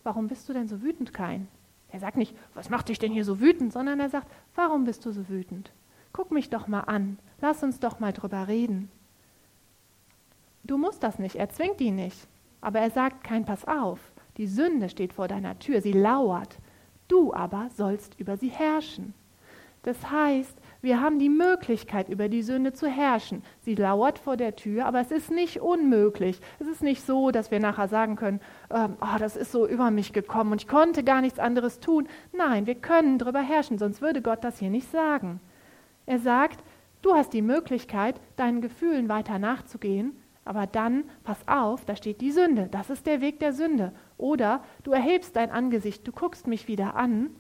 warum 0.08 0.30
bist 0.30 0.48
du 0.48 0.54
denn 0.54 0.70
so 0.70 0.82
wütend, 0.82 1.14
Kain? 1.14 1.50
Er 1.90 2.00
sagt 2.00 2.16
nicht, 2.16 2.34
was 2.54 2.70
macht 2.70 2.88
dich 2.88 2.98
denn 2.98 3.12
hier 3.12 3.26
so 3.26 3.42
wütend, 3.42 3.74
sondern 3.74 4.00
er 4.00 4.10
sagt, 4.10 4.32
warum 4.56 4.86
bist 4.86 5.06
du 5.06 5.12
so 5.12 5.28
wütend? 5.28 5.72
Guck 6.14 6.32
mich 6.32 6.50
doch 6.50 6.68
mal 6.68 6.82
an, 6.82 7.20
lass 7.42 7.62
uns 7.62 7.82
doch 7.82 8.00
mal 8.00 8.14
drüber 8.14 8.48
reden. 8.48 8.90
Du 10.64 10.78
musst 10.78 11.04
das 11.04 11.20
nicht, 11.20 11.36
er 11.36 11.50
zwingt 11.50 11.82
ihn 11.82 11.96
nicht. 11.96 12.26
Aber 12.62 12.80
er 12.80 12.90
sagt, 12.90 13.26
kein 13.26 13.46
Pass 13.46 13.68
auf, 13.68 14.00
die 14.38 14.48
Sünde 14.48 14.88
steht 14.88 15.12
vor 15.12 15.28
deiner 15.28 15.60
Tür, 15.60 15.82
sie 15.82 15.92
lauert. 15.92 16.58
Du 17.10 17.34
aber 17.34 17.70
sollst 17.76 18.18
über 18.18 18.38
sie 18.38 18.50
herrschen. 18.50 19.14
Das 19.84 20.10
heißt, 20.10 20.58
wir 20.82 21.02
haben 21.02 21.20
die 21.20 21.30
Möglichkeit, 21.30 22.10
über 22.10 22.30
die 22.30 22.44
Sünde 22.44 22.74
zu 22.74 22.88
herrschen. 22.88 23.44
Sie 23.62 23.76
lauert 23.76 24.20
vor 24.20 24.38
der 24.38 24.56
Tür, 24.56 24.86
aber 24.86 25.00
es 25.00 25.12
ist 25.12 25.32
nicht 25.32 25.62
unmöglich. 25.62 26.40
Es 26.60 26.68
ist 26.68 26.84
nicht 26.84 27.06
so, 27.06 27.32
dass 27.32 27.52
wir 27.52 27.60
nachher 27.60 27.88
sagen 27.88 28.16
können, 28.16 28.40
ähm, 28.70 28.98
oh, 29.02 29.18
das 29.18 29.36
ist 29.36 29.52
so 29.52 29.68
über 29.68 29.92
mich 29.92 30.14
gekommen 30.14 30.52
und 30.52 30.62
ich 30.62 30.68
konnte 30.68 31.04
gar 31.04 31.22
nichts 31.22 31.40
anderes 31.40 31.80
tun. 31.80 32.08
Nein, 32.32 32.68
wir 32.68 32.76
können 32.76 33.18
darüber 33.18 33.42
herrschen, 33.42 33.78
sonst 33.78 34.02
würde 34.02 34.22
Gott 34.22 34.44
das 34.44 34.60
hier 34.60 34.70
nicht 34.70 34.90
sagen. 34.92 35.40
Er 36.06 36.20
sagt, 36.20 36.64
du 37.02 37.14
hast 37.14 37.34
die 37.34 37.42
Möglichkeit, 37.42 38.22
deinen 38.36 38.62
Gefühlen 38.62 39.10
weiter 39.10 39.40
nachzugehen, 39.40 40.16
aber 40.46 40.66
dann, 40.66 41.04
pass 41.24 41.40
auf, 41.48 41.84
da 41.86 41.96
steht 41.96 42.22
die 42.22 42.32
Sünde. 42.32 42.70
Das 42.72 42.90
ist 42.90 43.06
der 43.06 43.20
Weg 43.20 43.40
der 43.40 43.52
Sünde. 43.52 43.92
Oder 44.18 44.64
du 44.84 44.92
erhebst 44.92 45.36
dein 45.36 45.52
Angesicht, 45.52 46.08
du 46.08 46.12
guckst 46.12 46.48
mich 46.48 46.68
wieder 46.68 46.96
an 46.96 47.32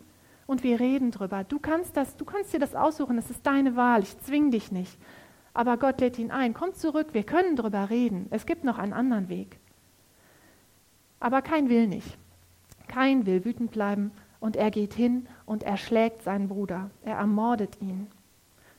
und 0.47 0.63
wir 0.63 0.79
reden 0.79 1.11
drüber. 1.11 1.43
Du 1.43 1.59
kannst 1.59 1.95
das, 1.95 2.17
du 2.17 2.25
kannst 2.25 2.53
dir 2.53 2.59
das 2.59 2.73
aussuchen, 2.73 3.17
das 3.17 3.29
ist 3.29 3.45
deine 3.45 3.75
Wahl, 3.75 4.01
ich 4.01 4.17
zwing 4.21 4.49
dich 4.49 4.71
nicht. 4.71 4.97
Aber 5.53 5.77
Gott 5.77 6.01
lädt 6.01 6.17
ihn 6.17 6.31
ein, 6.31 6.53
komm 6.53 6.73
zurück, 6.73 7.09
wir 7.11 7.23
können 7.23 7.55
drüber 7.55 7.89
reden. 7.89 8.27
Es 8.31 8.45
gibt 8.45 8.63
noch 8.63 8.77
einen 8.77 8.93
anderen 8.93 9.29
Weg. 9.29 9.59
Aber 11.19 11.41
kein 11.41 11.69
will 11.69 11.87
nicht. 11.87 12.17
Kein 12.87 13.25
will 13.25 13.43
wütend 13.43 13.71
bleiben 13.71 14.11
und 14.39 14.55
er 14.55 14.71
geht 14.71 14.93
hin 14.93 15.27
und 15.45 15.63
erschlägt 15.63 16.23
seinen 16.23 16.47
Bruder. 16.47 16.89
Er 17.03 17.17
ermordet 17.17 17.81
ihn. 17.81 18.07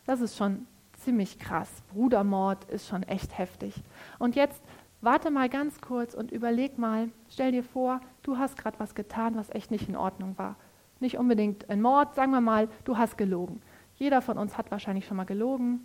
Das 0.07 0.21
ist 0.21 0.37
schon 0.37 0.67
ziemlich 0.99 1.39
krass. 1.39 1.69
Brudermord 1.93 2.65
ist 2.71 2.89
schon 2.89 3.03
echt 3.03 3.37
heftig. 3.37 3.75
Und 4.19 4.37
jetzt 4.37 4.63
warte 5.01 5.31
mal 5.31 5.49
ganz 5.49 5.81
kurz 5.81 6.15
und 6.15 6.31
überleg 6.31 6.79
mal, 6.79 7.11
stell 7.29 7.53
dir 7.53 7.63
vor, 7.63 8.01
du 8.23 8.39
hast 8.39 8.57
gerade 8.57 8.79
was 8.79 8.95
getan, 8.95 9.37
was 9.37 9.51
echt 9.51 9.71
nicht 9.71 9.89
in 9.89 9.97
Ordnung 9.97 10.39
war. 10.39 10.57
Nicht 11.01 11.19
unbedingt 11.19 11.69
ein 11.71 11.81
Mord, 11.81 12.15
sagen 12.15 12.33
wir 12.33 12.41
mal, 12.41 12.69
du 12.85 12.97
hast 12.97 13.17
gelogen. 13.17 13.63
Jeder 13.97 14.23
von 14.23 14.39
uns 14.39 14.57
hat 14.57 14.71
wahrscheinlich 14.71 15.07
schon 15.07 15.17
mal 15.17 15.25
gelogen. 15.25 15.81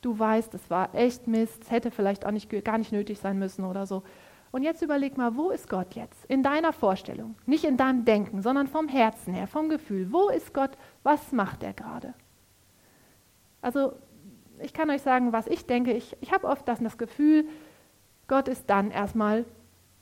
Du 0.00 0.18
weißt, 0.18 0.52
es 0.54 0.68
war 0.70 0.94
echt 0.94 1.26
Mist, 1.26 1.62
es 1.62 1.70
hätte 1.70 1.90
vielleicht 1.90 2.26
auch 2.26 2.30
nicht, 2.30 2.50
gar 2.64 2.78
nicht 2.78 2.92
nötig 2.92 3.18
sein 3.18 3.38
müssen 3.38 3.64
oder 3.64 3.86
so. 3.86 4.02
Und 4.50 4.62
jetzt 4.62 4.82
überleg 4.82 5.16
mal, 5.16 5.34
wo 5.36 5.50
ist 5.50 5.68
Gott 5.68 5.94
jetzt? 5.94 6.24
In 6.26 6.42
deiner 6.42 6.72
Vorstellung, 6.72 7.34
nicht 7.46 7.64
in 7.64 7.76
deinem 7.76 8.04
Denken, 8.04 8.40
sondern 8.40 8.68
vom 8.68 8.86
Herzen 8.86 9.34
her, 9.34 9.46
vom 9.46 9.68
Gefühl. 9.68 10.12
Wo 10.12 10.28
ist 10.28 10.54
Gott? 10.54 10.70
Was 11.02 11.32
macht 11.32 11.62
er 11.62 11.72
gerade? 11.72 12.14
Also, 13.62 13.94
ich 14.60 14.72
kann 14.72 14.90
euch 14.90 15.02
sagen, 15.02 15.32
was 15.32 15.46
ich 15.46 15.66
denke. 15.66 15.92
Ich, 15.92 16.16
ich 16.20 16.32
habe 16.32 16.46
oft 16.46 16.68
das, 16.68 16.80
das 16.80 16.98
Gefühl, 16.98 17.48
Gott 18.28 18.46
ist 18.46 18.70
dann 18.70 18.90
erstmal 18.90 19.44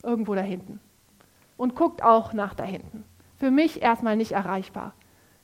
irgendwo 0.02 0.34
da 0.34 0.42
hinten 0.42 0.80
und 1.56 1.74
guckt 1.74 2.02
auch 2.02 2.32
nach 2.32 2.54
da 2.54 2.64
hinten 2.64 3.04
für 3.42 3.50
mich 3.50 3.82
erstmal 3.82 4.14
nicht 4.14 4.30
erreichbar. 4.30 4.92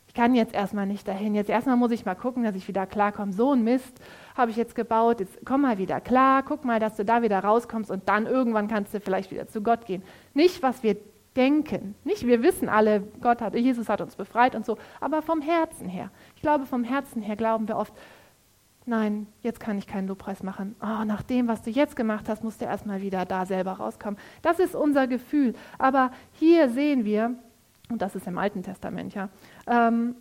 Ich 0.06 0.14
kann 0.14 0.32
jetzt 0.36 0.54
erstmal 0.54 0.86
nicht 0.86 1.08
dahin. 1.08 1.34
Jetzt 1.34 1.50
erstmal 1.50 1.76
muss 1.76 1.90
ich 1.90 2.04
mal 2.04 2.14
gucken, 2.14 2.44
dass 2.44 2.54
ich 2.54 2.68
wieder 2.68 2.86
klarkomme. 2.86 3.32
So 3.32 3.54
ein 3.54 3.64
Mist 3.64 4.00
habe 4.36 4.52
ich 4.52 4.56
jetzt 4.56 4.76
gebaut. 4.76 5.18
Jetzt 5.18 5.36
komm 5.44 5.62
mal 5.62 5.78
wieder 5.78 6.00
klar. 6.00 6.44
Guck 6.44 6.64
mal, 6.64 6.78
dass 6.78 6.94
du 6.94 7.04
da 7.04 7.22
wieder 7.22 7.40
rauskommst 7.40 7.90
und 7.90 8.08
dann 8.08 8.26
irgendwann 8.26 8.68
kannst 8.68 8.94
du 8.94 9.00
vielleicht 9.00 9.32
wieder 9.32 9.48
zu 9.48 9.64
Gott 9.64 9.84
gehen. 9.84 10.04
Nicht, 10.32 10.62
was 10.62 10.84
wir 10.84 10.96
denken. 11.34 11.96
Nicht, 12.04 12.24
wir 12.24 12.40
wissen 12.44 12.68
alle, 12.68 13.02
Gott 13.20 13.40
hat, 13.40 13.56
Jesus 13.56 13.88
hat 13.88 14.00
uns 14.00 14.14
befreit 14.14 14.54
und 14.54 14.64
so, 14.64 14.78
aber 15.00 15.20
vom 15.20 15.40
Herzen 15.40 15.88
her. 15.88 16.12
Ich 16.36 16.42
glaube, 16.42 16.66
vom 16.66 16.84
Herzen 16.84 17.20
her 17.20 17.34
glauben 17.34 17.66
wir 17.66 17.78
oft, 17.78 17.92
nein, 18.86 19.26
jetzt 19.42 19.58
kann 19.58 19.76
ich 19.76 19.88
keinen 19.88 20.06
Lobpreis 20.06 20.44
machen. 20.44 20.76
Oh, 20.80 21.04
nach 21.04 21.22
dem, 21.22 21.48
was 21.48 21.62
du 21.62 21.70
jetzt 21.70 21.96
gemacht 21.96 22.28
hast, 22.28 22.44
musst 22.44 22.60
du 22.60 22.64
erstmal 22.64 23.02
wieder 23.02 23.24
da 23.24 23.44
selber 23.44 23.72
rauskommen. 23.72 24.20
Das 24.42 24.60
ist 24.60 24.76
unser 24.76 25.08
Gefühl. 25.08 25.54
Aber 25.78 26.12
hier 26.34 26.68
sehen 26.70 27.04
wir, 27.04 27.34
und 27.90 28.02
das 28.02 28.14
ist 28.14 28.26
im 28.26 28.38
Alten 28.38 28.62
Testament, 28.62 29.14
ja. 29.14 29.28
Ähm, 29.66 30.14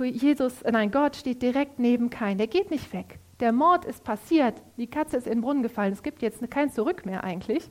Jesus, 0.00 0.62
äh, 0.62 0.72
nein, 0.72 0.90
Gott 0.90 1.16
steht 1.16 1.42
direkt 1.42 1.78
neben 1.78 2.10
Kain. 2.10 2.38
Der 2.38 2.46
geht 2.46 2.70
nicht 2.70 2.92
weg. 2.92 3.18
Der 3.40 3.52
Mord 3.52 3.84
ist 3.84 4.04
passiert. 4.04 4.62
Die 4.76 4.86
Katze 4.86 5.16
ist 5.16 5.26
in 5.26 5.34
den 5.34 5.40
Brunnen 5.42 5.62
gefallen. 5.62 5.92
Es 5.92 6.02
gibt 6.02 6.22
jetzt 6.22 6.48
kein 6.50 6.70
Zurück 6.70 7.06
mehr 7.06 7.22
eigentlich. 7.24 7.70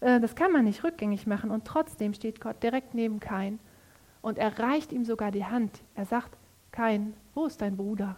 Äh, 0.00 0.20
das 0.20 0.34
kann 0.34 0.52
man 0.52 0.64
nicht 0.64 0.84
rückgängig 0.84 1.26
machen. 1.26 1.50
Und 1.50 1.64
trotzdem 1.64 2.14
steht 2.14 2.40
Gott 2.40 2.62
direkt 2.62 2.94
neben 2.94 3.20
Kain. 3.20 3.58
Und 4.22 4.38
er 4.38 4.58
reicht 4.58 4.92
ihm 4.92 5.04
sogar 5.04 5.30
die 5.30 5.44
Hand. 5.44 5.82
Er 5.94 6.04
sagt, 6.04 6.36
Kain, 6.72 7.14
wo 7.34 7.46
ist 7.46 7.60
dein 7.60 7.76
Bruder? 7.76 8.16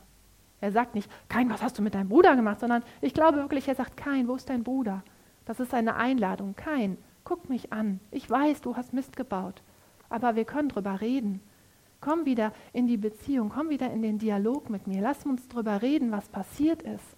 Er 0.60 0.72
sagt 0.72 0.94
nicht, 0.94 1.10
Kain, 1.28 1.50
was 1.50 1.62
hast 1.62 1.78
du 1.78 1.82
mit 1.82 1.94
deinem 1.94 2.08
Bruder 2.08 2.36
gemacht? 2.36 2.60
Sondern 2.60 2.82
ich 3.00 3.14
glaube 3.14 3.38
wirklich, 3.38 3.68
er 3.68 3.74
sagt, 3.74 3.96
Kain, 3.96 4.28
wo 4.28 4.34
ist 4.34 4.48
dein 4.50 4.64
Bruder? 4.64 5.02
Das 5.44 5.60
ist 5.60 5.72
eine 5.72 5.96
Einladung. 5.96 6.56
Kain, 6.56 6.98
guck 7.24 7.48
mich 7.48 7.72
an. 7.72 8.00
Ich 8.10 8.28
weiß, 8.28 8.60
du 8.60 8.76
hast 8.76 8.92
Mist 8.92 9.16
gebaut 9.16 9.62
aber 10.08 10.36
wir 10.36 10.44
können 10.44 10.68
drüber 10.68 11.00
reden. 11.00 11.40
Komm 12.00 12.26
wieder 12.26 12.52
in 12.72 12.86
die 12.86 12.96
Beziehung, 12.96 13.50
komm 13.54 13.70
wieder 13.70 13.90
in 13.90 14.02
den 14.02 14.18
Dialog 14.18 14.70
mit 14.70 14.86
mir. 14.86 15.00
Lass 15.00 15.24
uns 15.26 15.48
drüber 15.48 15.82
reden, 15.82 16.12
was 16.12 16.28
passiert 16.28 16.82
ist. 16.82 17.16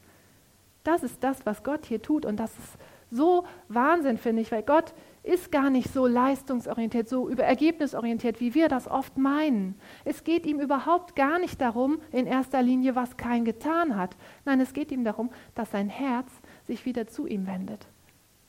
Das 0.85 1.03
ist 1.03 1.23
das, 1.23 1.45
was 1.45 1.63
Gott 1.63 1.85
hier 1.85 2.01
tut 2.01 2.25
und 2.25 2.39
das 2.39 2.51
ist 2.53 2.79
so 3.11 3.45
Wahnsinn, 3.69 4.17
finde 4.17 4.43
ich, 4.43 4.53
weil 4.53 4.63
Gott 4.63 4.95
ist 5.23 5.53
gar 5.53 5.69
nicht 5.69 5.93
so 5.93 6.07
leistungsorientiert, 6.07 7.09
so 7.09 7.29
über 7.29 7.45
ergebnisorientiert, 7.45 8.41
wie 8.41 8.55
wir 8.55 8.69
das 8.69 8.89
oft 8.89 9.19
meinen. 9.19 9.75
Es 10.05 10.25
geht 10.25 10.47
ihm 10.47 10.61
überhaupt 10.61 11.15
gar 11.15 11.39
nicht 11.39 11.61
darum, 11.61 11.99
in 12.13 12.27
erster 12.27 12.63
Linie, 12.63 12.95
was 12.95 13.17
kein 13.17 13.45
getan 13.45 13.97
hat. 13.97 14.17
Nein, 14.45 14.61
es 14.61 14.73
geht 14.73 14.91
ihm 14.91 15.05
darum, 15.05 15.31
dass 15.55 15.71
sein 15.73 15.89
Herz 15.91 16.31
sich 16.67 16.87
wieder 16.87 17.07
zu 17.07 17.27
ihm 17.27 17.47
wendet. 17.47 17.87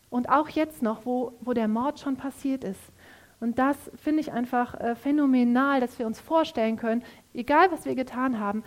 Und 0.09 0.29
auch 0.29 0.49
jetzt 0.49 0.81
noch, 0.81 1.05
wo, 1.05 1.33
wo 1.41 1.53
der 1.53 1.67
Mord 1.67 1.99
schon 1.99 2.15
passiert 2.15 2.63
ist, 2.63 2.79
und 3.41 3.57
das 3.57 3.75
finde 3.95 4.21
ich 4.21 4.31
einfach 4.31 4.79
äh, 4.79 4.95
phänomenal, 4.95 5.81
dass 5.81 5.97
wir 5.97 6.05
uns 6.05 6.21
vorstellen 6.21 6.77
können, 6.77 7.03
egal 7.33 7.71
was 7.71 7.85
wir 7.85 7.95
getan 7.95 8.39
haben, 8.39 8.63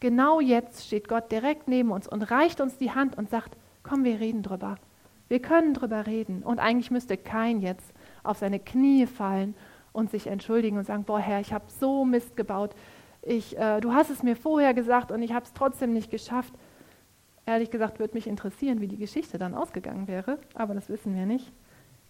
genau 0.00 0.40
jetzt 0.40 0.86
steht 0.86 1.08
Gott 1.08 1.30
direkt 1.30 1.68
neben 1.68 1.90
uns 1.90 2.08
und 2.08 2.22
reicht 2.22 2.62
uns 2.62 2.78
die 2.78 2.90
Hand 2.90 3.18
und 3.18 3.28
sagt, 3.28 3.56
komm, 3.82 4.02
wir 4.02 4.20
reden 4.20 4.42
drüber. 4.42 4.76
Wir 5.28 5.40
können 5.40 5.74
drüber 5.74 6.06
reden. 6.06 6.42
Und 6.42 6.58
eigentlich 6.58 6.90
müsste 6.90 7.18
kein 7.18 7.60
jetzt 7.60 7.92
auf 8.22 8.38
seine 8.38 8.58
Knie 8.58 9.06
fallen 9.06 9.54
und 9.92 10.10
sich 10.10 10.26
entschuldigen 10.26 10.78
und 10.78 10.86
sagen, 10.86 11.04
boah 11.04 11.20
Herr, 11.20 11.40
ich 11.40 11.52
habe 11.52 11.66
so 11.68 12.06
Mist 12.06 12.34
gebaut. 12.34 12.74
Ich, 13.20 13.58
äh, 13.58 13.80
du 13.80 13.92
hast 13.92 14.08
es 14.08 14.22
mir 14.22 14.36
vorher 14.36 14.72
gesagt 14.72 15.12
und 15.12 15.22
ich 15.22 15.34
habe 15.34 15.44
es 15.44 15.52
trotzdem 15.52 15.92
nicht 15.92 16.10
geschafft. 16.10 16.54
Ehrlich 17.44 17.70
gesagt 17.70 17.98
würde 17.98 18.14
mich 18.14 18.26
interessieren, 18.26 18.80
wie 18.80 18.88
die 18.88 18.96
Geschichte 18.96 19.36
dann 19.36 19.54
ausgegangen 19.54 20.08
wäre, 20.08 20.38
aber 20.54 20.72
das 20.72 20.88
wissen 20.88 21.14
wir 21.14 21.26
nicht. 21.26 21.52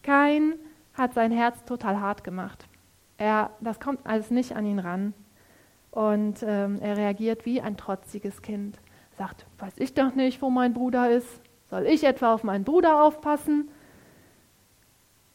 Kein 0.03 0.55
hat 0.95 1.15
sein 1.15 1.33
Herz 1.33 1.65
total 1.65 2.01
hart 2.01 2.25
gemacht. 2.25 2.67
Er, 3.19 3.51
das 3.61 3.81
kommt 3.81 4.07
alles 4.07 4.31
nicht 4.31 4.57
an 4.57 4.67
ihn 4.67 4.79
ran. 4.79 5.15
Und 5.91 6.43
ähm, 6.43 6.79
er 6.81 6.97
reagiert 6.97 7.47
wie 7.47 7.61
ein 7.61 7.77
trotziges 7.77 8.43
Kind. 8.43 8.79
Sagt, 9.17 9.47
weiß 9.59 9.75
ich 9.79 9.95
doch 9.95 10.15
nicht, 10.15 10.43
wo 10.43 10.51
mein 10.51 10.75
Bruder 10.75 11.11
ist. 11.11 11.41
Soll 11.71 11.87
ich 11.87 12.05
etwa 12.05 12.35
auf 12.35 12.43
meinen 12.43 12.65
Bruder 12.65 13.03
aufpassen? 13.03 13.69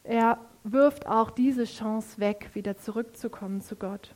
Er 0.04 0.38
wirft 0.64 1.06
auch 1.06 1.30
diese 1.30 1.64
Chance 1.64 2.18
weg, 2.18 2.50
wieder 2.52 2.76
zurückzukommen 2.76 3.62
zu 3.62 3.76
Gott. 3.76 4.14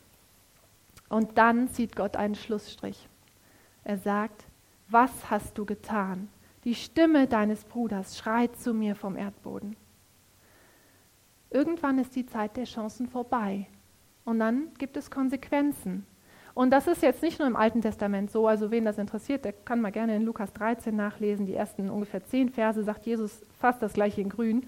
Und 1.09 1.39
dann 1.39 1.69
zieht 1.69 1.97
Gott 1.97 2.17
einen 2.17 2.35
Schlussstrich. 2.35 3.09
Er 3.85 3.99
sagt, 3.99 4.45
was 4.89 5.31
hast 5.31 5.57
du 5.57 5.65
getan? 5.65 6.29
Die 6.65 6.75
Stimme 6.75 7.27
deines 7.27 7.65
Bruders 7.65 8.19
schreit 8.19 8.57
zu 8.57 8.75
mir 8.75 8.97
vom 8.97 9.17
Erdboden. 9.17 9.77
Irgendwann 11.55 12.01
ist 12.01 12.17
die 12.17 12.27
Zeit 12.27 12.57
der 12.57 12.65
Chancen 12.65 13.07
vorbei. 13.07 13.69
Und 14.25 14.41
dann 14.41 14.75
gibt 14.77 14.97
es 14.97 15.09
Konsequenzen. 15.09 16.05
Und 16.53 16.71
das 16.71 16.89
ist 16.89 17.01
jetzt 17.01 17.23
nicht 17.23 17.39
nur 17.39 17.47
im 17.47 17.55
Alten 17.55 17.81
Testament 17.81 18.33
so, 18.33 18.49
also 18.49 18.73
wen 18.73 18.85
das 18.85 18.99
interessiert, 18.99 19.45
der 19.45 19.53
kann 19.53 19.81
mal 19.81 19.93
gerne 19.93 20.17
in 20.17 20.23
Lukas 20.23 20.53
13 20.53 20.95
nachlesen, 20.95 21.47
die 21.47 21.55
ersten 21.55 21.91
ungefähr 21.91 22.25
zehn 22.25 22.49
Verse, 22.49 22.83
sagt 22.83 23.07
Jesus 23.07 23.41
fast 23.57 23.81
das 23.83 23.93
gleiche 23.93 24.21
in 24.21 24.31
grün. 24.31 24.67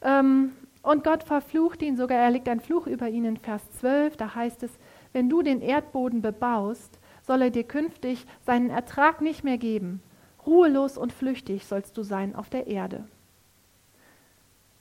Ähm, 0.00 0.52
und 0.82 1.02
Gott 1.02 1.24
verflucht 1.24 1.82
ihn 1.82 1.96
sogar, 1.96 2.18
er 2.18 2.30
legt 2.30 2.48
einen 2.48 2.60
Fluch 2.60 2.86
über 2.86 3.08
ihn 3.08 3.24
in 3.24 3.36
Vers 3.36 3.68
12, 3.80 4.16
da 4.16 4.36
heißt 4.36 4.62
es, 4.62 4.70
wenn 5.12 5.28
du 5.28 5.42
den 5.42 5.60
Erdboden 5.60 6.22
bebaust, 6.22 7.00
soll 7.22 7.42
er 7.42 7.50
dir 7.50 7.64
künftig 7.64 8.26
seinen 8.44 8.70
Ertrag 8.70 9.20
nicht 9.20 9.42
mehr 9.42 9.58
geben. 9.58 10.00
Ruhelos 10.46 10.98
und 10.98 11.12
flüchtig 11.12 11.66
sollst 11.66 11.98
du 11.98 12.04
sein 12.04 12.36
auf 12.36 12.48
der 12.48 12.68
Erde. 12.68 13.04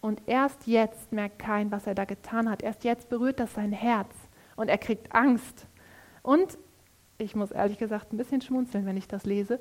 Und 0.06 0.22
erst 0.28 0.68
jetzt 0.68 1.12
merkt 1.12 1.40
kein, 1.40 1.72
was 1.72 1.88
er 1.88 1.96
da 1.96 2.06
getan 2.06 2.48
hat. 2.48 2.62
Erst 2.62 2.84
jetzt 2.84 3.10
berührt 3.10 3.40
das 3.40 3.56
sein 3.56 3.72
Herz 3.72 4.14
und 4.56 4.68
er 4.68 4.78
kriegt 4.78 5.16
Angst. 5.16 5.66
Und 6.22 6.60
ich 7.18 7.36
muss 7.36 7.50
ehrlich 7.50 7.80
gesagt 7.80 8.14
ein 8.14 8.18
bisschen 8.18 8.40
schmunzeln, 8.40 8.86
wenn 8.86 8.98
ich 8.98 9.08
das 9.08 9.26
lese. 9.26 9.60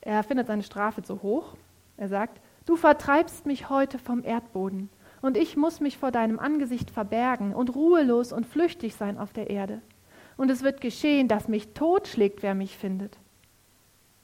Er 0.00 0.22
findet 0.22 0.46
seine 0.46 0.62
Strafe 0.62 1.02
zu 1.02 1.20
hoch. 1.20 1.58
Er 1.98 2.08
sagt, 2.08 2.40
du 2.64 2.76
vertreibst 2.76 3.44
mich 3.44 3.68
heute 3.68 3.98
vom 3.98 4.24
Erdboden 4.24 4.88
und 5.20 5.36
ich 5.36 5.58
muss 5.58 5.80
mich 5.80 5.98
vor 5.98 6.10
deinem 6.10 6.38
Angesicht 6.38 6.90
verbergen 6.90 7.54
und 7.54 7.74
ruhelos 7.74 8.32
und 8.32 8.46
flüchtig 8.46 8.94
sein 8.94 9.18
auf 9.18 9.34
der 9.34 9.50
Erde. 9.50 9.82
Und 10.38 10.50
es 10.50 10.62
wird 10.62 10.80
geschehen, 10.80 11.28
dass 11.28 11.48
mich 11.48 11.74
totschlägt, 11.74 12.42
wer 12.42 12.54
mich 12.54 12.78
findet. 12.78 13.18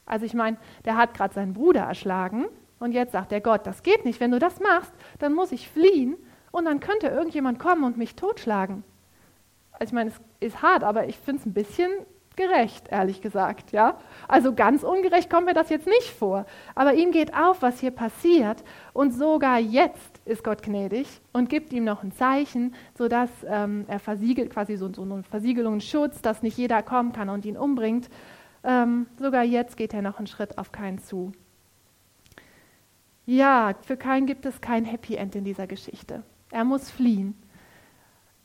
Also 0.07 0.25
ich 0.25 0.33
meine, 0.33 0.57
der 0.85 0.97
hat 0.97 1.13
gerade 1.13 1.35
seinen 1.35 1.53
Bruder 1.53 1.81
erschlagen 1.81 2.47
und 2.79 2.93
jetzt 2.93 3.11
sagt 3.11 3.31
der 3.31 3.41
Gott, 3.41 3.65
das 3.67 3.83
geht 3.83 4.05
nicht. 4.05 4.19
Wenn 4.19 4.31
du 4.31 4.39
das 4.39 4.59
machst, 4.59 4.91
dann 5.19 5.33
muss 5.33 5.51
ich 5.51 5.69
fliehen 5.69 6.15
und 6.51 6.65
dann 6.65 6.79
könnte 6.79 7.07
irgendjemand 7.07 7.59
kommen 7.59 7.83
und 7.83 7.97
mich 7.97 8.15
totschlagen. 8.15 8.83
Also 9.73 9.91
ich 9.91 9.93
meine, 9.93 10.09
es 10.09 10.21
ist 10.39 10.61
hart, 10.61 10.83
aber 10.83 11.07
ich 11.07 11.17
finde 11.17 11.41
es 11.41 11.45
ein 11.45 11.53
bisschen 11.53 11.89
gerecht, 12.39 12.87
ehrlich 12.89 13.21
gesagt. 13.21 13.71
Ja? 13.71 13.97
Also 14.27 14.53
ganz 14.53 14.83
ungerecht 14.83 15.29
kommt 15.29 15.45
mir 15.45 15.53
das 15.53 15.69
jetzt 15.69 15.87
nicht 15.87 16.09
vor. 16.09 16.45
Aber 16.73 16.93
ihm 16.93 17.11
geht 17.11 17.33
auf, 17.33 17.61
was 17.61 17.79
hier 17.79 17.91
passiert. 17.91 18.63
Und 18.93 19.11
sogar 19.11 19.59
jetzt 19.59 20.19
ist 20.25 20.43
Gott 20.43 20.63
gnädig 20.63 21.21
und 21.33 21.49
gibt 21.49 21.73
ihm 21.73 21.83
noch 21.83 22.01
ein 22.01 22.13
Zeichen, 22.13 22.73
sodass 22.97 23.29
ähm, 23.45 23.85
er 23.87 23.99
versiegelt, 23.99 24.51
quasi 24.51 24.77
so, 24.77 24.91
so 24.91 25.03
eine 25.03 25.23
Versiegelung, 25.23 25.73
einen 25.73 25.81
Schutz, 25.81 26.21
dass 26.21 26.41
nicht 26.41 26.57
jeder 26.57 26.81
kommen 26.81 27.11
kann 27.11 27.29
und 27.29 27.45
ihn 27.45 27.57
umbringt. 27.57 28.09
Ähm, 28.63 29.07
sogar 29.19 29.43
jetzt 29.43 29.77
geht 29.77 29.93
er 29.93 30.01
noch 30.01 30.17
einen 30.17 30.27
Schritt 30.27 30.57
auf 30.57 30.71
keinen 30.71 30.99
zu. 30.99 31.33
Ja, 33.29 33.75
für 33.83 33.95
keinen 33.95 34.25
gibt 34.25 34.47
es 34.47 34.59
kein 34.59 34.85
Happy 34.85 35.13
End 35.13 35.35
in 35.35 35.43
dieser 35.43 35.67
Geschichte. 35.67 36.23
Er 36.49 36.63
muss 36.63 36.89
fliehen. 36.89 37.35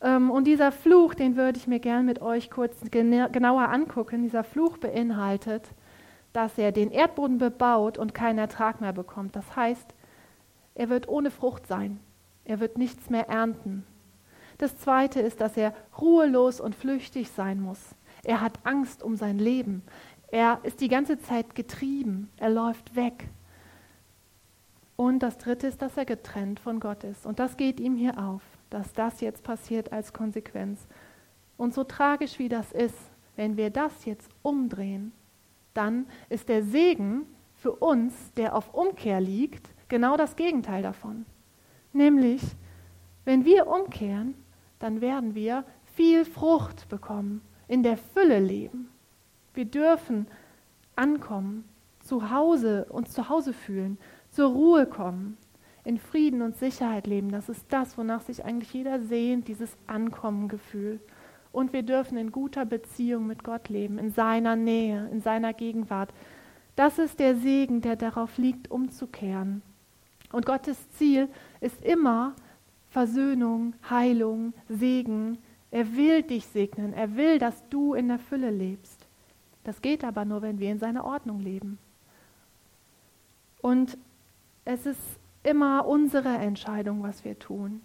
Ähm, 0.03 0.31
und 0.31 0.44
dieser 0.47 0.73
Fluch, 0.73 1.14
den 1.14 1.37
würde 1.37 1.59
ich 1.59 1.66
mir 1.66 1.81
gern 1.81 2.05
mit 2.05 2.20
euch 2.20 2.51
kurz 2.51 2.77
genauer 2.90 3.70
angucken. 3.70 4.25
Dieser 4.25 4.44
Fluch 4.44 4.77
beinhaltet, 4.77 5.70
dass 6.35 6.59
er 6.59 6.70
den 6.70 6.90
Erdboden 6.90 7.38
bebaut 7.38 7.97
und 7.97 8.12
keinen 8.12 8.38
Ertrag 8.38 8.83
mehr 8.83 8.92
bekommt. 8.92 9.35
Das 9.37 9.57
heißt, 9.57 9.94
er 10.75 10.90
wird 10.90 11.09
ohne 11.09 11.31
Frucht 11.31 11.66
sein. 11.66 11.99
Er 12.44 12.61
wird 12.61 12.77
nichts 12.77 13.09
mehr 13.09 13.31
ernten. 13.31 13.87
Das 14.59 14.77
Zweite 14.77 15.20
ist, 15.20 15.40
dass 15.40 15.57
er 15.57 15.73
ruhelos 15.99 16.61
und 16.61 16.75
flüchtig 16.75 17.31
sein 17.31 17.59
muss. 17.59 17.94
Er 18.23 18.42
hat 18.42 18.59
Angst 18.64 19.03
um 19.03 19.16
sein 19.16 19.38
Leben. 19.38 19.83
Er 20.31 20.59
ist 20.62 20.83
die 20.83 20.88
ganze 20.88 21.18
Zeit 21.18 21.55
getrieben. 21.55 22.29
Er 22.37 22.51
läuft 22.51 22.94
weg. 22.94 23.31
Und 24.96 25.20
das 25.20 25.38
Dritte 25.38 25.66
ist, 25.66 25.83
dass 25.83 25.96
er 25.96 26.04
getrennt 26.04 26.61
von 26.61 26.78
Gott 26.78 27.04
ist. 27.04 27.26
Und 27.26 27.38
das 27.38 27.57
geht 27.57 27.80
ihm 27.80 27.96
hier 27.96 28.18
auf, 28.18 28.42
dass 28.70 28.92
das 28.92 29.20
jetzt 29.20 29.42
passiert 29.42 29.92
als 29.92 30.12
Konsequenz. 30.12 30.87
Und 31.57 31.74
so 31.74 31.85
tragisch 31.85 32.38
wie 32.38 32.48
das 32.48 32.72
ist, 32.72 32.96
wenn 33.37 33.57
wir 33.57 33.70
das 33.70 34.04
jetzt 34.04 34.30
umdrehen, 34.42 35.12
dann 35.72 36.07
ist 36.28 36.48
der 36.48 36.62
Segen 36.62 37.26
für 37.57 37.72
uns, 37.72 38.33
der 38.35 38.54
auf 38.54 38.72
Umkehr 38.74 39.20
liegt, 39.20 39.68
genau 39.88 40.16
das 40.16 40.37
Gegenteil 40.37 40.83
davon. 40.83 41.26
Nämlich, 41.92 42.42
wenn 43.24 43.44
wir 43.44 43.66
umkehren, 43.66 44.35
dann 44.78 45.00
werden 45.00 45.35
wir 45.35 45.64
viel 45.94 46.24
Frucht 46.24 46.88
bekommen, 46.88 47.40
in 47.68 47.83
der 47.83 47.96
Fülle 47.96 48.40
leben. 48.40 48.88
Wir 49.54 49.64
dürfen 49.64 50.26
ankommen, 50.96 51.64
zu 52.00 52.30
Hause, 52.30 52.87
uns 52.90 53.12
zu 53.12 53.28
Hause 53.28 53.52
fühlen, 53.52 53.98
zur 54.35 54.51
Ruhe 54.51 54.87
kommen, 54.87 55.37
in 55.85 55.99
Frieden 55.99 56.42
und 56.42 56.57
Sicherheit 56.57 57.07
leben. 57.07 57.31
Das 57.31 57.49
ist 57.49 57.64
das, 57.68 57.97
wonach 57.97 58.23
sich 58.23 58.44
eigentlich 58.44 58.73
jeder 58.73 59.01
sehnt, 59.01 59.49
dieses 59.49 59.77
Ankommengefühl. 59.87 61.01
Und 61.53 61.73
wir 61.73 61.83
dürfen 61.83 62.18
in 62.18 62.33
guter 62.33 62.64
Beziehung 62.64 63.27
mit 63.27 63.44
Gott 63.44 63.68
leben, 63.68 63.99
in 63.99 64.11
seiner 64.11 64.57
Nähe, 64.57 65.09
in 65.12 65.20
seiner 65.20 65.53
Gegenwart. 65.53 66.12
Das 66.75 66.99
ist 66.99 67.20
der 67.20 67.37
Segen, 67.37 67.81
der 67.81 67.94
darauf 67.94 68.38
liegt, 68.38 68.70
umzukehren. 68.70 69.62
Und 70.33 70.47
Gottes 70.47 70.90
Ziel 70.90 71.29
ist 71.61 71.85
immer 71.85 72.35
Versöhnung, 72.88 73.75
Heilung, 73.88 74.53
Segen. 74.68 75.38
Er 75.70 75.97
will 75.97 76.23
dich 76.23 76.47
segnen. 76.47 76.92
Er 76.92 77.14
will, 77.16 77.38
dass 77.38 77.62
du 77.68 77.94
in 77.94 78.09
der 78.09 78.18
Fülle 78.18 78.51
lebst. 78.51 79.07
Das 79.62 79.81
geht 79.81 80.03
aber 80.03 80.25
nur, 80.25 80.42
wenn 80.42 80.59
wir 80.59 80.73
in 80.73 80.81
seiner 80.81 81.05
Ordnung 81.05 81.38
leben. 81.38 81.79
Und 83.62 83.97
es 84.64 84.87
ist 84.87 85.00
immer 85.42 85.87
unsere 85.87 86.31
Entscheidung, 86.31 87.03
was 87.03 87.24
wir 87.24 87.38
tun. 87.38 87.81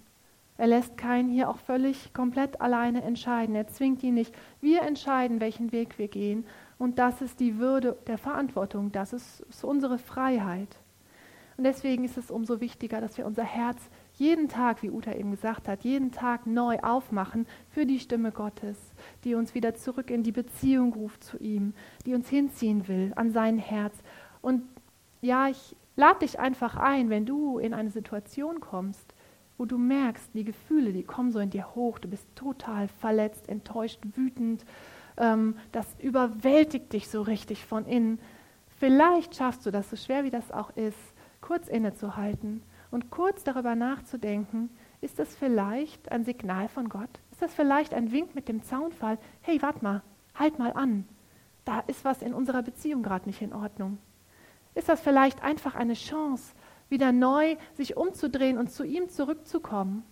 Er 0.58 0.68
lässt 0.68 0.98
keinen 0.98 1.30
hier 1.30 1.50
auch 1.50 1.58
völlig 1.58 2.14
komplett 2.14 2.60
alleine 2.60 3.02
entscheiden. 3.04 3.56
Er 3.56 3.68
zwingt 3.68 4.04
ihn 4.04 4.16
nicht. 4.16 4.36
Wir 4.60 4.82
entscheiden, 4.82 5.40
welchen 5.40 5.72
Weg 5.72 5.98
wir 5.98 6.10
gehen. 6.10 6.46
Und 6.78 7.00
das 7.00 7.22
ist 7.22 7.40
die 7.40 7.58
Würde 7.58 7.98
der 8.08 8.18
Verantwortung. 8.18 8.92
Das 8.92 9.14
ist, 9.14 9.42
ist 9.50 9.64
unsere 9.64 9.98
Freiheit. 9.98 10.78
Und 11.56 11.64
deswegen 11.66 12.04
ist 12.04 12.18
es 12.18 12.32
umso 12.32 12.62
wichtiger, 12.62 13.02
dass 13.02 13.18
wir 13.18 13.26
unser 13.26 13.44
Herz 13.44 13.90
jeden 14.16 14.48
Tag, 14.50 14.82
wie 14.82 14.90
Uta 14.90 15.14
eben 15.14 15.32
gesagt 15.32 15.68
hat, 15.68 15.84
jeden 15.84 16.12
Tag 16.12 16.46
neu 16.46 16.80
aufmachen 16.80 17.48
für 17.70 17.86
die 17.86 18.00
Stimme 18.00 18.32
Gottes, 18.32 18.78
die 19.24 19.36
uns 19.36 19.56
wieder 19.56 19.76
zurück 19.76 20.10
in 20.10 20.24
die 20.24 20.32
Beziehung 20.32 20.94
ruft 20.94 21.24
zu 21.24 21.38
ihm, 21.38 21.74
die 22.06 22.16
uns 22.16 22.30
hinziehen 22.30 22.88
will 22.88 23.14
an 23.16 23.32
sein 23.32 23.58
Herz. 23.58 23.96
Und 24.42 24.64
ja, 25.22 25.48
ich 25.48 25.76
Lad 26.00 26.22
dich 26.22 26.40
einfach 26.40 26.78
ein, 26.78 27.10
wenn 27.10 27.26
du 27.26 27.60
in 27.60 27.74
eine 27.74 27.90
Situation 27.90 28.62
kommst, 28.62 29.14
wo 29.58 29.66
du 29.66 29.78
merkst, 29.78 30.34
die 30.34 30.46
Gefühle, 30.46 30.94
die 30.94 31.04
kommen 31.04 31.34
so 31.34 31.40
in 31.40 31.50
dir 31.50 31.76
hoch, 31.76 32.00
du 32.00 32.08
bist 32.08 32.26
total 32.36 32.88
verletzt, 32.88 33.50
enttäuscht, 33.50 34.00
wütend, 34.16 34.64
ähm, 35.18 35.58
das 35.74 35.86
überwältigt 36.00 36.94
dich 36.94 37.10
so 37.10 37.22
richtig 37.22 37.66
von 37.66 37.86
innen. 37.86 38.18
Vielleicht 38.78 39.36
schaffst 39.36 39.66
du 39.66 39.72
das, 39.72 39.90
so 39.90 39.98
schwer 39.98 40.24
wie 40.24 40.30
das 40.30 40.54
auch 40.54 40.70
ist, 40.78 40.98
kurz 41.42 41.68
innezuhalten 41.68 42.64
und 42.92 43.12
kurz 43.12 43.44
darüber 43.44 43.76
nachzudenken, 43.76 44.70
ist 45.02 45.20
das 45.20 45.36
vielleicht 45.36 46.14
ein 46.14 46.24
Signal 46.24 46.70
von 46.70 46.88
Gott? 46.88 47.20
Ist 47.34 47.42
das 47.42 47.54
vielleicht 47.54 47.94
ein 47.94 48.14
Wink 48.14 48.36
mit 48.36 48.48
dem 48.48 48.64
Zaunfall? 48.64 49.18
Hey, 49.42 49.62
warte 49.62 49.84
mal, 49.84 50.02
halt 50.34 50.60
mal 50.60 50.72
an. 50.72 51.04
Da 51.66 51.82
ist 51.82 52.06
was 52.06 52.22
in 52.22 52.34
unserer 52.34 52.64
Beziehung 52.64 53.04
gerade 53.04 53.28
nicht 53.28 53.42
in 53.42 53.52
Ordnung. 53.52 53.98
Ist 54.76 54.90
das 54.90 55.02
vielleicht 55.02 55.44
einfach 55.44 55.76
eine 55.76 55.94
Chance, 55.94 56.54
wieder 56.90 57.12
neu 57.12 57.56
sich 57.74 57.98
umzudrehen 57.98 58.58
und 58.58 58.72
zu 58.72 58.84
ihm 58.84 59.10
zurückzukommen? 59.10 60.04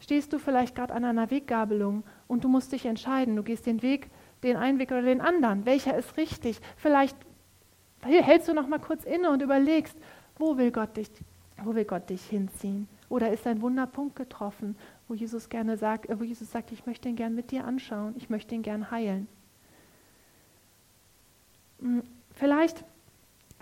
Stehst 0.00 0.32
du 0.32 0.38
vielleicht 0.38 0.76
gerade 0.76 0.94
an 0.94 1.04
einer 1.04 1.30
Weggabelung 1.30 2.04
und 2.28 2.44
du 2.44 2.48
musst 2.48 2.72
dich 2.72 2.86
entscheiden, 2.86 3.36
du 3.36 3.42
gehst 3.42 3.66
den 3.66 3.82
Weg, 3.82 4.10
den 4.42 4.56
einen 4.56 4.78
Weg 4.78 4.90
oder 4.90 5.02
den 5.02 5.20
anderen, 5.20 5.66
welcher 5.66 5.96
ist 5.96 6.16
richtig? 6.16 6.60
Vielleicht 6.76 7.16
hältst 8.02 8.48
du 8.48 8.54
noch 8.54 8.68
mal 8.68 8.78
kurz 8.78 9.04
inne 9.04 9.30
und 9.30 9.42
überlegst, 9.42 9.96
wo 10.36 10.56
will 10.56 10.70
Gott 10.70 10.96
dich, 10.96 11.10
wo 11.64 11.74
will 11.74 11.84
Gott 11.84 12.08
dich 12.08 12.22
hinziehen? 12.24 12.88
Oder 13.08 13.32
ist 13.32 13.46
ein 13.46 13.60
Wunderpunkt 13.60 14.16
getroffen, 14.16 14.76
wo 15.08 15.14
Jesus 15.14 15.48
gerne 15.48 15.76
sagt, 15.76 16.06
wo 16.18 16.22
Jesus 16.22 16.50
sagt, 16.50 16.70
ich 16.70 16.86
möchte 16.86 17.08
ihn 17.08 17.16
gern 17.16 17.34
mit 17.34 17.50
dir 17.50 17.64
anschauen, 17.64 18.14
ich 18.16 18.30
möchte 18.30 18.54
ihn 18.54 18.62
gern 18.62 18.90
heilen. 18.90 19.26
Hm, 21.80 22.02
vielleicht 22.32 22.84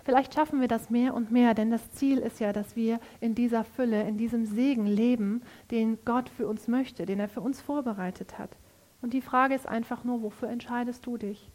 Vielleicht 0.06 0.34
schaffen 0.34 0.60
wir 0.60 0.68
das 0.68 0.88
mehr 0.88 1.14
und 1.14 1.32
mehr, 1.32 1.52
denn 1.52 1.72
das 1.72 1.90
Ziel 1.90 2.18
ist 2.18 2.38
ja, 2.38 2.52
dass 2.52 2.76
wir 2.76 3.00
in 3.20 3.34
dieser 3.34 3.64
Fülle, 3.64 4.04
in 4.04 4.16
diesem 4.16 4.46
Segen 4.46 4.86
leben, 4.86 5.42
den 5.72 5.98
Gott 6.04 6.28
für 6.28 6.46
uns 6.46 6.68
möchte, 6.68 7.06
den 7.06 7.18
er 7.18 7.28
für 7.28 7.40
uns 7.40 7.60
vorbereitet 7.60 8.38
hat. 8.38 8.50
Und 9.02 9.14
die 9.14 9.20
Frage 9.20 9.56
ist 9.56 9.66
einfach 9.66 10.04
nur, 10.04 10.22
wofür 10.22 10.48
entscheidest 10.48 11.06
du 11.06 11.16
dich? 11.16 11.50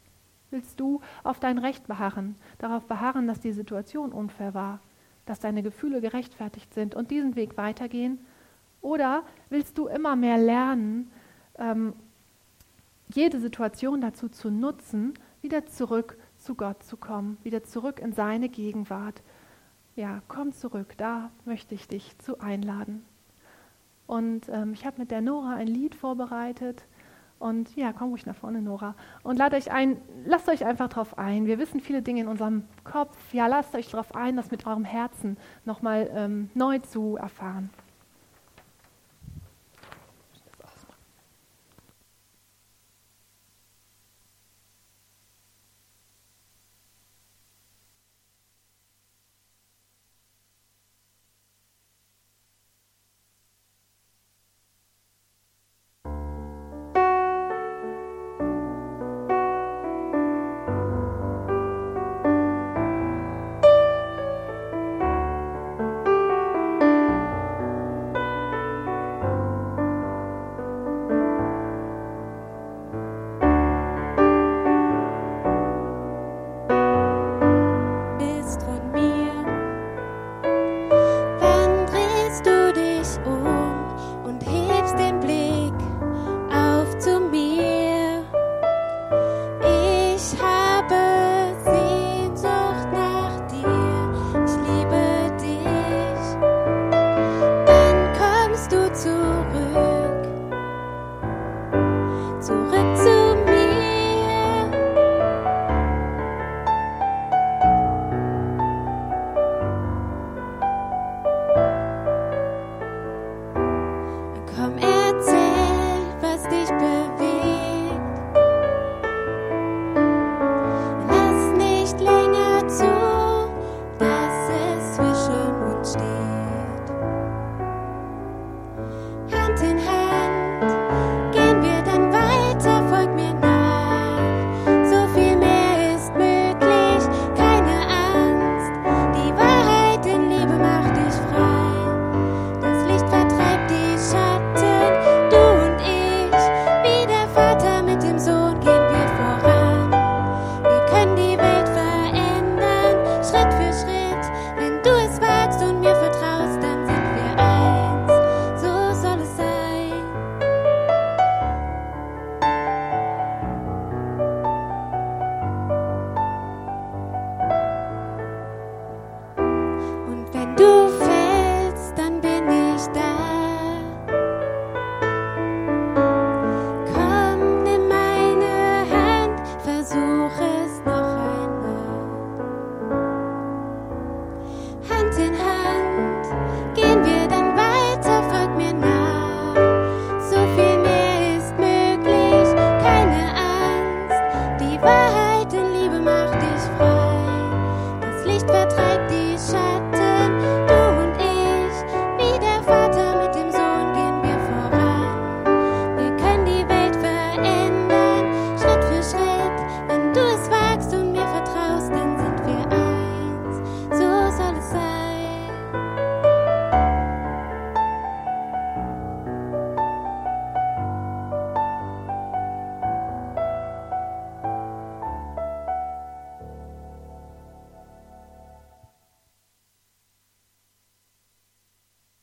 Willst 0.49 0.81
du 0.81 0.99
auf 1.23 1.39
dein 1.39 1.59
Recht 1.59 1.87
beharren, 1.87 2.35
darauf 2.57 2.83
beharren, 2.87 3.25
dass 3.25 3.39
die 3.39 3.53
Situation 3.53 4.11
unfair 4.11 4.53
war, 4.53 4.81
dass 5.25 5.39
deine 5.39 5.63
Gefühle 5.63 6.01
gerechtfertigt 6.01 6.73
sind 6.73 6.93
und 6.93 7.09
diesen 7.09 7.37
Weg 7.37 7.55
weitergehen? 7.55 8.19
Oder 8.81 9.23
willst 9.49 9.77
du 9.77 9.87
immer 9.87 10.17
mehr 10.17 10.37
lernen, 10.37 11.09
ähm, 11.57 11.93
jede 13.13 13.39
Situation 13.39 14.01
dazu 14.01 14.27
zu 14.27 14.51
nutzen, 14.51 15.13
wieder 15.41 15.67
zurück 15.67 16.17
zu 16.41 16.55
Gott 16.55 16.83
zu 16.83 16.97
kommen, 16.97 17.37
wieder 17.43 17.63
zurück 17.63 17.99
in 17.99 18.13
seine 18.13 18.49
Gegenwart. 18.49 19.21
Ja, 19.95 20.21
komm 20.27 20.53
zurück, 20.53 20.95
da 20.97 21.31
möchte 21.45 21.75
ich 21.75 21.87
dich 21.87 22.17
zu 22.19 22.39
einladen. 22.39 23.05
Und 24.07 24.49
ähm, 24.49 24.73
ich 24.73 24.85
habe 24.85 24.99
mit 24.99 25.11
der 25.11 25.21
Nora 25.21 25.55
ein 25.55 25.67
Lied 25.67 25.95
vorbereitet. 25.95 26.85
Und 27.39 27.75
ja, 27.75 27.91
komm 27.91 28.09
ruhig 28.09 28.25
nach 28.25 28.35
vorne, 28.35 28.61
Nora. 28.61 28.95
Und 29.23 29.37
lad 29.37 29.53
euch 29.53 29.71
ein, 29.71 29.97
lasst 30.25 30.47
euch 30.47 30.65
einfach 30.65 30.89
drauf 30.89 31.17
ein. 31.17 31.45
Wir 31.45 31.57
wissen 31.57 31.79
viele 31.79 32.01
Dinge 32.01 32.21
in 32.21 32.27
unserem 32.27 32.65
Kopf. 32.83 33.33
Ja, 33.33 33.47
lasst 33.47 33.73
euch 33.73 33.89
drauf 33.89 34.15
ein, 34.15 34.35
das 34.35 34.51
mit 34.51 34.67
eurem 34.67 34.83
Herzen 34.83 35.37
nochmal 35.65 36.09
ähm, 36.13 36.49
neu 36.53 36.79
zu 36.79 37.15
erfahren. 37.15 37.69